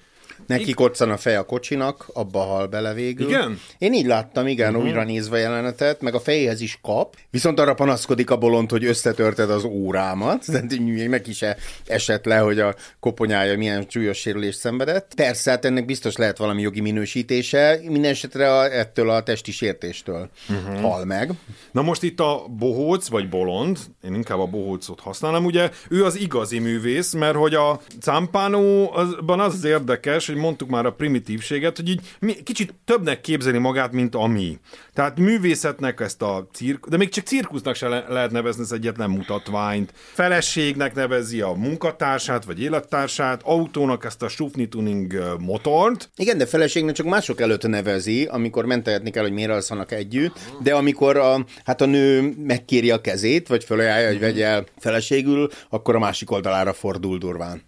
Neki 0.45 0.73
koccan 0.73 1.11
a 1.11 1.17
fej 1.17 1.35
a 1.35 1.45
kocsinak, 1.45 2.05
abba 2.13 2.39
hal 2.39 2.67
bele 2.67 2.93
végül. 2.93 3.27
Igen? 3.27 3.59
Én 3.77 3.93
így 3.93 4.05
láttam, 4.05 4.47
igen, 4.47 4.69
uh-huh. 4.69 4.85
újra 4.85 5.03
nézve 5.03 5.37
jelenetet, 5.37 6.01
meg 6.01 6.15
a 6.15 6.19
fejéhez 6.19 6.61
is 6.61 6.79
kap, 6.81 7.15
viszont 7.29 7.59
arra 7.59 7.73
panaszkodik 7.73 8.29
a 8.29 8.37
bolond, 8.37 8.71
hogy 8.71 8.85
összetörted 8.85 9.49
az 9.49 9.63
órámat, 9.63 10.45
tehát 10.45 10.79
még 10.79 11.09
neki 11.09 11.33
se 11.33 11.57
esett 11.85 12.25
le, 12.25 12.37
hogy 12.37 12.59
a 12.59 12.75
koponyája 12.99 13.57
milyen 13.57 13.85
súlyos 13.89 14.17
sérülést 14.17 14.59
szenvedett. 14.59 15.11
Persze, 15.15 15.49
hát 15.49 15.65
ennek 15.65 15.85
biztos 15.85 16.15
lehet 16.15 16.37
valami 16.37 16.61
jogi 16.61 16.81
minősítése, 16.81 17.79
minden 17.83 18.11
esetre 18.11 18.53
a, 18.53 18.73
ettől 18.73 19.09
a 19.09 19.23
testi 19.23 19.51
sértéstől 19.51 20.29
uh-huh. 20.49 20.81
hal 20.81 21.05
meg. 21.05 21.31
Na 21.71 21.81
most 21.81 22.03
itt 22.03 22.19
a 22.19 22.45
bohóc, 22.57 23.07
vagy 23.07 23.29
bolond, 23.29 23.77
én 24.03 24.13
inkább 24.13 24.39
a 24.39 24.45
bohócot 24.45 24.99
használom, 24.99 25.45
ugye 25.45 25.69
ő 25.89 26.05
az 26.05 26.19
igazi 26.19 26.59
művész, 26.59 27.13
mert 27.13 27.35
hogy 27.35 27.53
a 27.53 27.81
Campánóban 28.01 29.39
az 29.39 29.53
az 29.53 29.63
érdekes, 29.63 30.26
hogy 30.27 30.35
mondtuk 30.35 30.69
már 30.69 30.85
a 30.85 30.93
primitívséget, 30.93 31.75
hogy 31.75 31.89
így 31.89 32.01
kicsit 32.43 32.73
többnek 32.85 33.21
képzeli 33.21 33.57
magát, 33.57 33.91
mint 33.91 34.15
ami. 34.15 34.57
Tehát 34.93 35.19
művészetnek 35.19 35.99
ezt 35.99 36.21
a 36.21 36.47
cirk, 36.53 36.87
de 36.87 36.97
még 36.97 37.09
csak 37.09 37.25
cirkusznak 37.25 37.75
se 37.75 37.87
le- 37.87 38.05
lehet 38.09 38.31
nevezni 38.31 38.61
az 38.61 38.71
egyetlen 38.71 39.09
mutatványt. 39.09 39.93
Feleségnek 40.13 40.95
nevezi 40.95 41.41
a 41.41 41.51
munkatársát, 41.51 42.45
vagy 42.45 42.61
élettársát, 42.61 43.41
autónak 43.43 44.05
ezt 44.05 44.23
a 44.23 44.27
Sufni 44.27 44.67
Tuning 44.67 45.35
motort. 45.39 46.09
Igen, 46.15 46.37
de 46.37 46.45
feleségnek 46.45 46.95
csak 46.95 47.05
mások 47.05 47.41
előtt 47.41 47.67
nevezi, 47.67 48.25
amikor 48.25 48.65
mentegetni 48.65 49.09
kell, 49.09 49.23
hogy 49.23 49.31
miért 49.31 49.51
alszanak 49.51 49.91
együtt, 49.91 50.39
de 50.63 50.75
amikor 50.75 51.17
a, 51.17 51.45
hát 51.65 51.81
a 51.81 51.85
nő 51.85 52.33
megkéri 52.37 52.91
a 52.91 53.01
kezét, 53.01 53.47
vagy 53.47 53.63
felajánlja, 53.63 54.07
hogy 54.07 54.19
vegye 54.19 54.45
el 54.45 54.65
feleségül, 54.77 55.49
akkor 55.69 55.95
a 55.95 55.99
másik 55.99 56.31
oldalára 56.31 56.73
fordul 56.73 57.17
durván. 57.17 57.61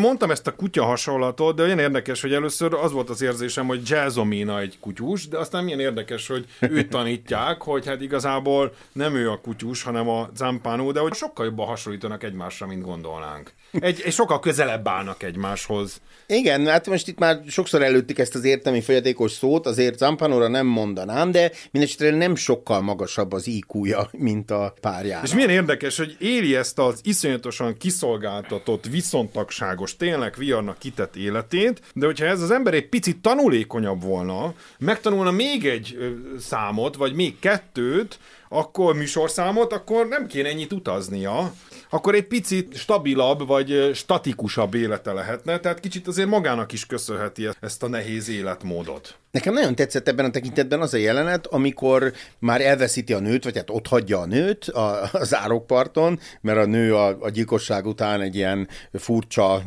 Mondtam 0.00 0.30
ezt 0.30 0.46
a 0.46 0.54
kutya 0.54 0.84
hasonlatot, 0.84 1.56
de 1.56 1.62
olyan 1.62 1.78
érdekes, 1.78 2.20
hogy 2.20 2.32
először 2.32 2.74
az 2.74 2.92
volt 2.92 3.10
az 3.10 3.22
érzésem, 3.22 3.66
hogy 3.66 3.88
Jazzomina 3.88 4.60
egy 4.60 4.76
kutyus, 4.80 5.28
de 5.28 5.38
aztán 5.38 5.64
milyen 5.64 5.80
érdekes, 5.80 6.26
hogy 6.26 6.46
őt 6.60 6.88
tanítják, 6.88 7.62
hogy 7.62 7.86
hát 7.86 8.00
igazából 8.00 8.74
nem 8.92 9.14
ő 9.14 9.30
a 9.30 9.40
kutyus, 9.40 9.82
hanem 9.82 10.08
a 10.08 10.28
Zampano, 10.34 10.92
de 10.92 11.00
hogy 11.00 11.14
sokkal 11.14 11.44
jobban 11.44 11.66
hasonlítanak 11.66 12.22
egymásra, 12.22 12.66
mint 12.66 12.82
gondolnánk. 12.82 13.52
Egy, 13.72 14.02
egy 14.04 14.12
sokkal 14.12 14.40
közelebb 14.40 14.88
állnak 14.88 15.22
egymáshoz. 15.22 16.00
Igen, 16.26 16.66
hát 16.66 16.86
most 16.86 17.08
itt 17.08 17.18
már 17.18 17.40
sokszor 17.48 17.82
előttük 17.82 18.18
ezt 18.18 18.34
az 18.34 18.44
értelmi 18.44 18.80
folyatékos 18.80 19.32
szót, 19.32 19.66
azért 19.66 19.98
Zampanora 19.98 20.48
nem 20.48 20.66
mondanám, 20.66 21.30
de 21.30 21.52
mindesetre 21.70 22.10
nem 22.10 22.34
sokkal 22.34 22.80
magasabb 22.80 23.32
az 23.32 23.46
iq 23.46 23.96
mint 24.10 24.50
a 24.50 24.74
párjának. 24.80 25.24
És 25.24 25.34
milyen 25.34 25.50
érdekes, 25.50 25.96
hogy 25.96 26.16
éli 26.18 26.56
ezt 26.56 26.78
az 26.78 27.00
iszonyatosan 27.02 27.76
kiszolgáltatott, 27.76 28.86
viszontagságos, 28.86 29.96
tényleg 29.96 30.34
viarnak 30.38 30.78
kitett 30.78 31.16
életét, 31.16 31.80
de 31.94 32.06
hogyha 32.06 32.24
ez 32.24 32.40
az 32.40 32.50
ember 32.50 32.74
egy 32.74 32.88
picit 32.88 33.18
tanulékonyabb 33.18 34.02
volna, 34.02 34.54
megtanulna 34.78 35.30
még 35.30 35.66
egy 35.66 35.96
számot, 36.38 36.96
vagy 36.96 37.14
még 37.14 37.38
kettőt, 37.38 38.18
akkor 38.48 38.94
műsorszámot, 38.94 39.72
akkor 39.72 40.08
nem 40.08 40.26
kéne 40.26 40.48
ennyit 40.48 40.72
utaznia, 40.72 41.52
akkor 41.90 42.14
egy 42.14 42.26
picit 42.26 42.76
stabilabb 42.76 43.46
vagy 43.46 43.90
statikusabb 43.94 44.74
élete 44.74 45.12
lehetne, 45.12 45.58
tehát 45.58 45.80
kicsit 45.80 46.06
azért 46.06 46.28
magának 46.28 46.72
is 46.72 46.86
köszönheti 46.86 47.48
ezt 47.60 47.82
a 47.82 47.88
nehéz 47.88 48.28
életmódot. 48.28 49.14
Nekem 49.30 49.54
nagyon 49.54 49.74
tetszett 49.74 50.08
ebben 50.08 50.24
a 50.24 50.30
tekintetben 50.30 50.80
az 50.80 50.94
a 50.94 50.96
jelenet, 50.96 51.46
amikor 51.46 52.12
már 52.38 52.60
elveszíti 52.60 53.12
a 53.12 53.18
nőt, 53.18 53.44
vagy 53.44 53.56
hát 53.56 53.70
ott 53.70 53.86
hagyja 53.86 54.18
a 54.18 54.26
nőt 54.26 54.64
a, 54.64 55.02
a 55.12 55.24
zárokparton, 55.24 56.20
mert 56.40 56.58
a 56.58 56.64
nő 56.64 56.94
a, 56.94 57.16
a 57.20 57.30
gyilkosság 57.30 57.86
után 57.86 58.20
egy 58.20 58.34
ilyen 58.34 58.68
furcsa 58.92 59.62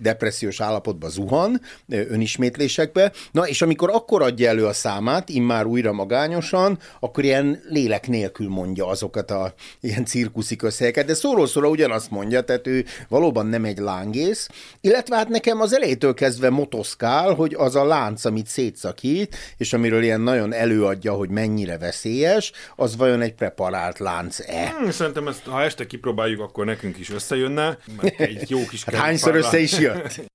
depressziós 0.00 0.60
állapotba 0.60 1.08
zuhan, 1.08 1.60
önismétlésekbe. 1.88 3.12
Na, 3.32 3.48
és 3.48 3.62
amikor 3.62 3.90
akkor 3.90 4.22
adja 4.22 4.48
elő 4.48 4.66
a 4.66 4.72
számát, 4.72 5.28
immár 5.28 5.66
újra 5.66 5.92
magányosan, 5.92 6.78
akkor 7.00 7.24
ilyen 7.24 7.62
lélek 7.68 8.08
nélkül 8.08 8.48
mondja 8.48 8.86
azokat 8.86 9.30
a 9.30 9.54
ilyen 9.80 10.04
cirkuszi 10.04 10.56
közhelyeket, 10.56 11.06
de 11.06 11.14
szóról 11.14 11.46
szóra 11.46 11.68
ugyanazt 11.68 12.10
mondja, 12.10 12.40
tehát 12.40 12.66
ő 12.66 12.84
valóban 13.08 13.46
nem 13.46 13.64
egy 13.64 13.78
lángész, 13.78 14.48
illetve 14.80 15.16
hát 15.16 15.28
nekem 15.28 15.60
az 15.60 15.74
elejétől 15.74 16.14
kezdve 16.14 16.50
motoszkál, 16.50 17.34
hogy 17.34 17.54
az 17.58 17.74
a 17.76 17.84
lánc, 17.84 18.24
amit 18.24 18.46
szétszakít, 18.92 19.36
és 19.56 19.72
amiről 19.72 20.02
ilyen 20.02 20.20
nagyon 20.20 20.52
előadja, 20.52 21.12
hogy 21.12 21.28
mennyire 21.28 21.78
veszélyes, 21.78 22.52
az 22.76 22.96
vajon 22.96 23.20
egy 23.20 23.34
preparált 23.34 23.98
lánc-e? 23.98 24.68
Hmm, 24.68 24.90
szerintem 24.90 25.28
ezt, 25.28 25.44
ha 25.44 25.62
este 25.62 25.86
kipróbáljuk, 25.86 26.40
akkor 26.40 26.64
nekünk 26.64 26.98
is 26.98 27.10
összejönne. 27.10 27.78
Egy 28.16 28.50
jó 28.50 28.66
kis 28.66 28.84
hát 28.84 28.94
hányszor 28.94 29.36
össze 29.36 29.58
is 29.58 29.78
jött? 29.78 30.20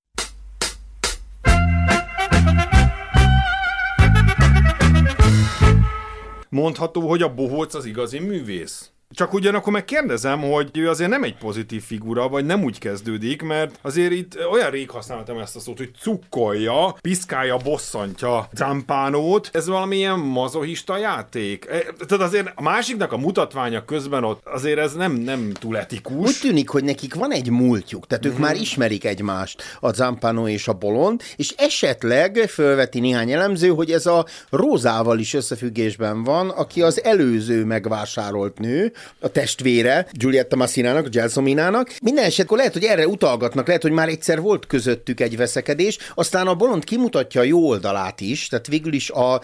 Mondható, 6.50 7.08
hogy 7.08 7.22
a 7.22 7.34
bohóc 7.34 7.74
az 7.74 7.86
igazi 7.86 8.20
művész? 8.20 8.91
Csak 9.15 9.34
ugyanakkor 9.34 9.74
meg 9.74 9.86
kérdezem, 9.86 10.41
hogy 10.41 10.78
ő 10.78 10.89
azért 10.89 11.10
nem 11.10 11.24
egy 11.24 11.38
pozitív 11.38 11.84
figura, 11.84 12.30
vagy 12.30 12.46
nem 12.46 12.63
úgy 12.63 12.80
kezdődik, 12.80 13.41
mert 13.41 13.80
azért 13.82 14.12
itt 14.12 14.38
olyan 14.52 14.70
rég 14.70 14.89
használtam 14.89 15.38
ezt 15.38 15.56
a 15.56 15.60
szót, 15.60 15.78
hogy 15.78 15.91
cukkolja, 16.00 16.96
piszkálja, 17.02 17.58
bosszantja 17.58 18.50
Zampánót. 18.54 19.50
Ez 19.54 19.67
valamilyen 19.67 20.20
mazohista 20.20 20.98
játék. 20.98 21.65
E, 21.65 21.80
tehát 22.08 22.24
azért 22.26 22.52
a 22.56 22.62
másiknak 22.62 23.12
a 23.12 23.17
mutatványa 23.17 23.86
közben 23.86 24.24
ott 24.24 24.46
azért 24.46 24.80
ez 24.80 24.93
nem, 24.93 25.12
nem 25.12 25.52
túl 25.54 25.78
etikus. 25.78 26.28
Úgy 26.28 26.38
tűnik, 26.41 26.70
hogy 26.70 26.84
nekik 26.84 27.13
van 27.13 27.32
egy 27.32 27.50
múltjuk, 27.50 28.08
tehát 28.08 28.26
ők 28.26 28.32
mm-hmm. 28.32 28.41
már 28.41 28.56
ismerik 28.56 29.06
egymást, 29.06 29.63
a 29.80 29.93
Zampano 29.93 30.48
és 30.48 30.67
a 30.67 30.74
Bolond, 30.74 31.22
és 31.36 31.54
esetleg 31.58 32.36
fölveti 32.38 33.00
néhány 33.00 33.32
elemző, 33.32 33.70
hogy 33.70 33.91
ez 33.91 34.06
a 34.06 34.26
Rózával 34.50 35.20
is 35.20 35.34
összefüggésben 35.34 36.24
van, 36.24 36.50
aki 36.50 36.82
az 36.82 37.04
előző 37.04 37.65
megvásárolt 37.65 38.60
nő, 38.60 38.91
a 39.19 39.27
testvére, 39.27 40.07
Giulietta 40.12 40.55
Massinának, 40.55 41.07
Gelsominának. 41.07 41.95
Minden 42.01 42.23
esetkor 42.23 42.57
lehet, 42.57 42.73
hogy 42.73 42.83
erre 42.83 43.07
utalgatnak, 43.07 43.67
lehet, 43.67 43.81
hogy 43.81 43.91
már 43.91 44.07
egyszer 44.07 44.41
volt 44.41 44.67
közöttük 44.67 45.19
egy 45.19 45.38
veszekedés, 45.38 45.97
aztán 46.15 46.47
a 46.47 46.55
bolond 46.55 46.83
kimutatja 46.83 47.41
a 47.41 47.43
jó 47.43 47.67
oldalát 47.67 48.21
is, 48.21 48.47
tehát 48.47 48.67
végül 48.67 48.93
is 48.93 49.10
a, 49.10 49.33
a, 49.33 49.41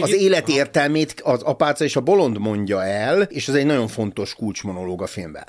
az 0.00 0.14
élet 0.14 0.48
értelmét 0.48 1.20
az 1.22 1.42
apáca 1.42 1.84
és 1.84 1.96
a 1.96 2.00
bolond 2.00 2.38
mondja 2.38 2.84
el, 2.84 3.22
és 3.22 3.48
ez 3.48 3.54
egy 3.54 3.66
nagyon 3.66 3.88
fontos 3.88 4.34
kulcsmonológ 4.34 5.02
a 5.02 5.06
filmben. 5.06 5.46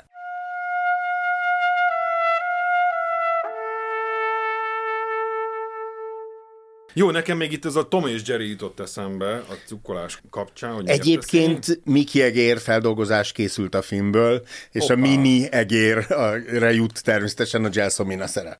Jó, 6.98 7.10
nekem 7.10 7.36
még 7.36 7.52
itt 7.52 7.64
ez 7.64 7.76
a 7.76 7.88
Tom 7.88 8.06
és 8.06 8.22
Jerry 8.26 8.48
jutott 8.48 8.80
eszembe 8.80 9.32
a 9.34 9.54
cukkolás 9.66 10.20
kapcsán. 10.30 10.72
Hogy 10.72 10.88
Egyébként 10.88 11.80
Miki 11.84 12.22
Egér 12.22 12.58
feldolgozás 12.58 13.32
készült 13.32 13.74
a 13.74 13.82
filmből, 13.82 14.42
és 14.72 14.82
Opa. 14.82 14.92
a 14.92 14.96
mini 14.96 15.52
egérre 15.52 16.72
jut 16.72 17.02
természetesen 17.02 17.64
a 17.64 17.68
Gelsomina 17.68 18.26
szerep. 18.26 18.58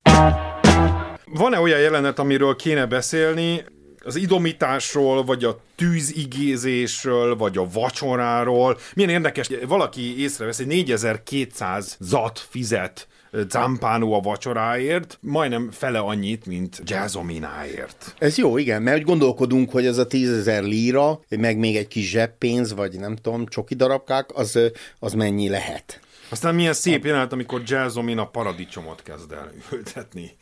Van-e 1.24 1.60
olyan 1.60 1.80
jelenet, 1.80 2.18
amiről 2.18 2.56
kéne 2.56 2.86
beszélni, 2.86 3.64
az 4.04 4.16
idomításról, 4.16 5.24
vagy 5.24 5.44
a 5.44 5.60
tűzigézésről, 5.76 7.36
vagy 7.36 7.58
a 7.58 7.68
vacsoráról. 7.72 8.78
Milyen 8.94 9.10
érdekes, 9.10 9.50
valaki 9.66 10.22
észrevesz, 10.22 10.56
hogy 10.56 10.66
4200 10.66 11.96
zat 12.00 12.46
fizet 12.50 13.08
Zampano 13.48 14.12
a 14.12 14.20
vacsoráért, 14.20 15.18
majdnem 15.20 15.70
fele 15.70 15.98
annyit, 15.98 16.46
mint 16.46 16.80
Jazzomináért. 16.84 18.14
Ez 18.18 18.36
jó, 18.38 18.58
igen, 18.58 18.82
mert 18.82 19.04
gondolkodunk, 19.04 19.70
hogy 19.70 19.86
az 19.86 19.98
a 19.98 20.06
tízezer 20.06 20.62
líra, 20.62 21.20
meg 21.28 21.58
még 21.58 21.76
egy 21.76 21.88
kis 21.88 22.10
zseppénz, 22.10 22.74
vagy 22.74 22.98
nem 22.98 23.16
tudom, 23.16 23.46
csoki 23.46 23.74
darabkák, 23.74 24.30
az, 24.34 24.58
az 24.98 25.12
mennyi 25.12 25.48
lehet. 25.48 26.00
Aztán 26.28 26.54
milyen 26.54 26.72
szép 26.72 27.04
jelenet, 27.04 27.32
amikor 27.32 27.62
Jazzomin 27.64 28.18
a 28.18 28.28
paradicsomot 28.28 29.02
kezd 29.02 29.32
el 29.32 29.52
ültetni 29.72 30.36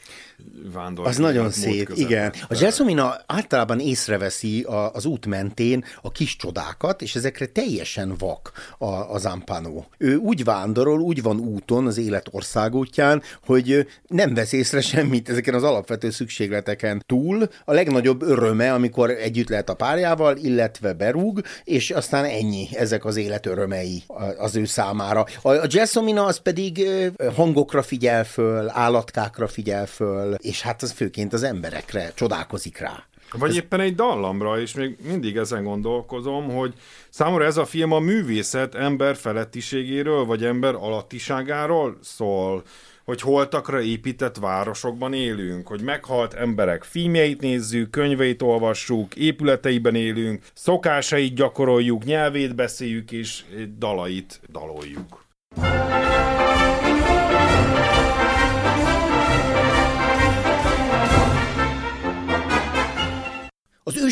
vándor. 0.72 1.06
Az 1.06 1.16
nagyon 1.16 1.50
szép, 1.50 1.90
igen. 1.94 2.32
A 2.48 2.56
Jelsomina 2.60 3.16
általában 3.26 3.80
észreveszi 3.80 4.62
a, 4.62 4.92
az 4.92 5.04
út 5.04 5.26
mentén 5.26 5.84
a 6.02 6.12
kis 6.12 6.36
csodákat, 6.36 7.02
és 7.02 7.14
ezekre 7.14 7.46
teljesen 7.46 8.14
vak 8.18 8.52
a, 8.78 8.86
az 8.86 9.24
Ampano. 9.24 9.84
Ő 9.98 10.16
úgy 10.16 10.44
vándorol, 10.44 11.00
úgy 11.00 11.22
van 11.22 11.38
úton 11.38 11.86
az 11.86 11.98
élet 11.98 12.28
országútján, 12.30 13.22
hogy 13.46 13.86
nem 14.08 14.34
vesz 14.34 14.52
észre 14.52 14.80
semmit 14.80 15.28
ezeken 15.28 15.54
az 15.54 15.62
alapvető 15.62 16.10
szükségleteken 16.10 17.02
túl. 17.06 17.48
A 17.64 17.72
legnagyobb 17.72 18.22
öröme, 18.22 18.72
amikor 18.72 19.10
együtt 19.10 19.48
lehet 19.48 19.68
a 19.68 19.74
párjával, 19.74 20.36
illetve 20.36 20.92
berúg, 20.92 21.40
és 21.64 21.90
aztán 21.90 22.24
ennyi, 22.24 22.68
ezek 22.72 23.04
az 23.04 23.16
élet 23.16 23.46
örömei 23.46 24.02
az 24.38 24.56
ő 24.56 24.64
számára. 24.64 25.26
A, 25.42 25.48
a 25.48 25.66
Jelsomina 25.68 26.24
az 26.24 26.36
pedig 26.38 26.86
hangokra 27.34 27.82
figyel 27.82 28.24
föl, 28.24 28.70
állatkákra 28.72 29.46
figyel 29.46 29.86
föl, 29.86 30.23
föl, 30.24 30.34
és 30.34 30.62
hát 30.62 30.82
az 30.82 30.92
főként 30.92 31.32
az 31.32 31.42
emberekre 31.42 32.12
csodálkozik 32.14 32.78
rá. 32.78 33.04
Vagy 33.38 33.50
ez... 33.50 33.56
éppen 33.56 33.80
egy 33.80 33.94
dallamra, 33.94 34.60
és 34.60 34.74
még 34.74 34.96
mindig 35.06 35.36
ezen 35.36 35.64
gondolkozom, 35.64 36.50
hogy 36.50 36.74
számomra 37.10 37.44
ez 37.44 37.56
a 37.56 37.64
film 37.64 37.92
a 37.92 37.98
művészet 37.98 38.74
ember 38.74 39.16
felettiségéről, 39.16 40.24
vagy 40.24 40.44
ember 40.44 40.74
alattiságáról 40.74 41.98
szól, 42.02 42.62
hogy 43.04 43.20
holtakra 43.20 43.80
épített 43.80 44.36
városokban 44.36 45.12
élünk, 45.12 45.66
hogy 45.66 45.82
meghalt 45.82 46.34
emberek 46.34 46.82
filmjeit 46.82 47.40
nézzük, 47.40 47.90
könyveit 47.90 48.42
olvassuk, 48.42 49.14
épületeiben 49.14 49.94
élünk, 49.94 50.42
szokásait 50.54 51.34
gyakoroljuk, 51.34 52.04
nyelvét 52.04 52.54
beszéljük, 52.54 53.12
és 53.12 53.44
dalait 53.78 54.40
daloljuk. 54.52 55.24
Az 55.56 56.33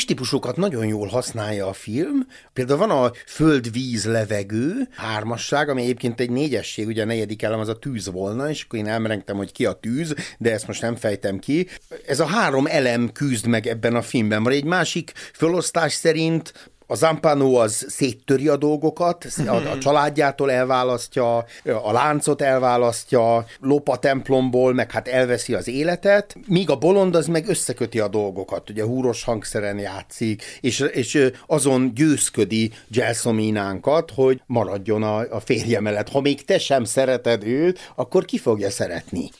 őstípusokat 0.03 0.57
nagyon 0.57 0.87
jól 0.87 1.09
használja 1.09 1.67
a 1.67 1.73
film. 1.73 2.27
Például 2.53 2.79
van 2.79 2.91
a 2.91 3.13
föld, 3.27 3.73
víz, 3.73 4.05
levegő 4.05 4.89
hármasság, 4.97 5.69
ami 5.69 5.83
egyébként 5.83 6.21
egy 6.21 6.31
négyesség, 6.31 6.87
ugye 6.87 7.03
a 7.03 7.07
negyedik 7.07 7.43
elem 7.43 7.61
az 7.61 7.69
a 7.69 7.79
tűz 7.79 8.11
volna, 8.11 8.51
és 8.51 8.63
akkor 8.63 8.79
én 8.79 8.87
elmerengtem, 8.87 9.37
hogy 9.37 9.53
ki 9.53 9.67
a 9.67 9.73
tűz, 9.73 10.15
de 10.39 10.53
ezt 10.53 10.67
most 10.67 10.83
nem 10.83 10.97
fejtem 10.97 11.39
ki. 11.39 11.69
Ez 12.07 12.21
a 12.21 12.27
három 12.27 12.67
elem 12.67 13.13
küzd 13.13 13.47
meg 13.47 13.67
ebben 13.67 13.95
a 13.95 14.03
filmben. 14.03 14.43
Van 14.43 14.53
egy 14.53 14.65
másik 14.65 15.13
felosztás 15.33 15.93
szerint 15.93 16.72
a 16.93 16.95
Zampano 16.95 17.55
az 17.55 17.87
széttöri 17.89 18.49
a 18.49 18.57
dolgokat, 18.57 19.27
a, 19.47 19.55
a 19.55 19.79
családjától 19.79 20.51
elválasztja, 20.51 21.37
a 21.83 21.93
láncot 21.93 22.43
elválasztja, 22.43 23.47
lop 23.61 23.89
a 23.89 23.97
templomból, 23.97 24.75
meg 24.75 24.91
hát 24.91 25.09
elveszi 25.09 25.55
az 25.55 25.69
életet, 25.69 26.37
míg 26.47 26.71
a 26.71 26.77
bolond 26.77 27.15
az 27.15 27.27
meg 27.27 27.49
összeköti 27.49 28.01
a 28.01 28.09
dolgokat, 28.09 28.71
ugye 28.71 28.85
húros 28.85 29.25
hangszeren 29.25 29.79
játszik, 29.79 30.43
és, 30.61 30.81
és 30.81 31.31
azon 31.47 31.95
győzködi 31.95 32.71
Gelsomínánkat, 32.89 34.11
hogy 34.15 34.43
maradjon 34.47 35.03
a, 35.03 35.19
a 35.19 35.41
férje 35.41 35.81
mellett. 35.81 36.09
Ha 36.09 36.21
még 36.21 36.45
te 36.45 36.59
sem 36.59 36.85
szereted 36.85 37.45
őt, 37.45 37.93
akkor 37.95 38.25
ki 38.25 38.39
fogja 38.39 38.71
szeretni? 38.71 39.31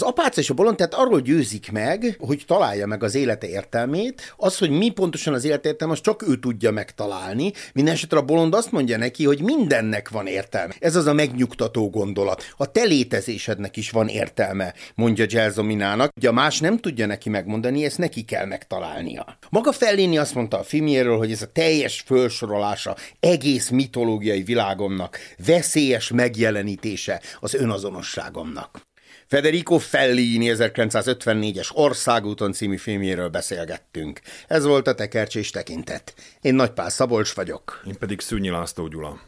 Az 0.00 0.06
apáca 0.06 0.40
és 0.40 0.50
a 0.50 0.54
bolond 0.54 0.76
tehát 0.76 0.94
arról 0.94 1.20
győzik 1.20 1.70
meg, 1.72 2.16
hogy 2.18 2.44
találja 2.46 2.86
meg 2.86 3.02
az 3.02 3.14
élete 3.14 3.48
értelmét, 3.48 4.34
az, 4.36 4.58
hogy 4.58 4.70
mi 4.70 4.90
pontosan 4.90 5.34
az 5.34 5.44
élete 5.44 5.68
értelme, 5.68 5.92
az 5.92 6.00
csak 6.00 6.28
ő 6.28 6.38
tudja 6.38 6.70
megtalálni. 6.70 7.52
Mindenesetre 7.72 8.18
a 8.18 8.22
bolond 8.22 8.54
azt 8.54 8.72
mondja 8.72 8.96
neki, 8.96 9.24
hogy 9.24 9.42
mindennek 9.42 10.08
van 10.08 10.26
értelme. 10.26 10.74
Ez 10.78 10.96
az 10.96 11.06
a 11.06 11.12
megnyugtató 11.12 11.90
gondolat. 11.90 12.44
A 12.56 12.70
te 12.70 12.82
létezésednek 12.82 13.76
is 13.76 13.90
van 13.90 14.08
értelme, 14.08 14.74
mondja 14.94 15.26
Gelsominának. 15.26 16.12
Ugye 16.16 16.28
a 16.28 16.32
más 16.32 16.58
nem 16.60 16.78
tudja 16.78 17.06
neki 17.06 17.28
megmondani, 17.28 17.84
ezt 17.84 17.98
neki 17.98 18.22
kell 18.22 18.46
megtalálnia. 18.46 19.38
Maga 19.50 19.72
Fellini 19.72 20.18
azt 20.18 20.34
mondta 20.34 20.58
a 20.58 20.62
filmjéről, 20.62 21.16
hogy 21.16 21.32
ez 21.32 21.42
a 21.42 21.52
teljes 21.52 22.02
felsorolása 22.06 22.96
egész 23.20 23.68
mitológiai 23.68 24.42
világomnak, 24.42 25.18
veszélyes 25.46 26.10
megjelenítése 26.10 27.20
az 27.40 27.54
önazonosságomnak. 27.54 28.88
Federico 29.30 29.78
Fellini 29.78 30.50
1954-es 30.54 31.68
Országúton 31.72 32.52
című 32.52 32.76
filmjéről 32.76 33.28
beszélgettünk. 33.28 34.20
Ez 34.46 34.64
volt 34.64 34.86
a 34.86 34.94
tekercsés 34.94 35.50
tekintet. 35.50 36.14
Én 36.40 36.54
Nagypál 36.54 36.90
Szabolcs 36.90 37.34
vagyok. 37.34 37.82
Én 37.86 37.98
pedig 37.98 38.20
Szűnyi 38.20 38.50
László 38.50 38.86
Gyula. 38.86 39.20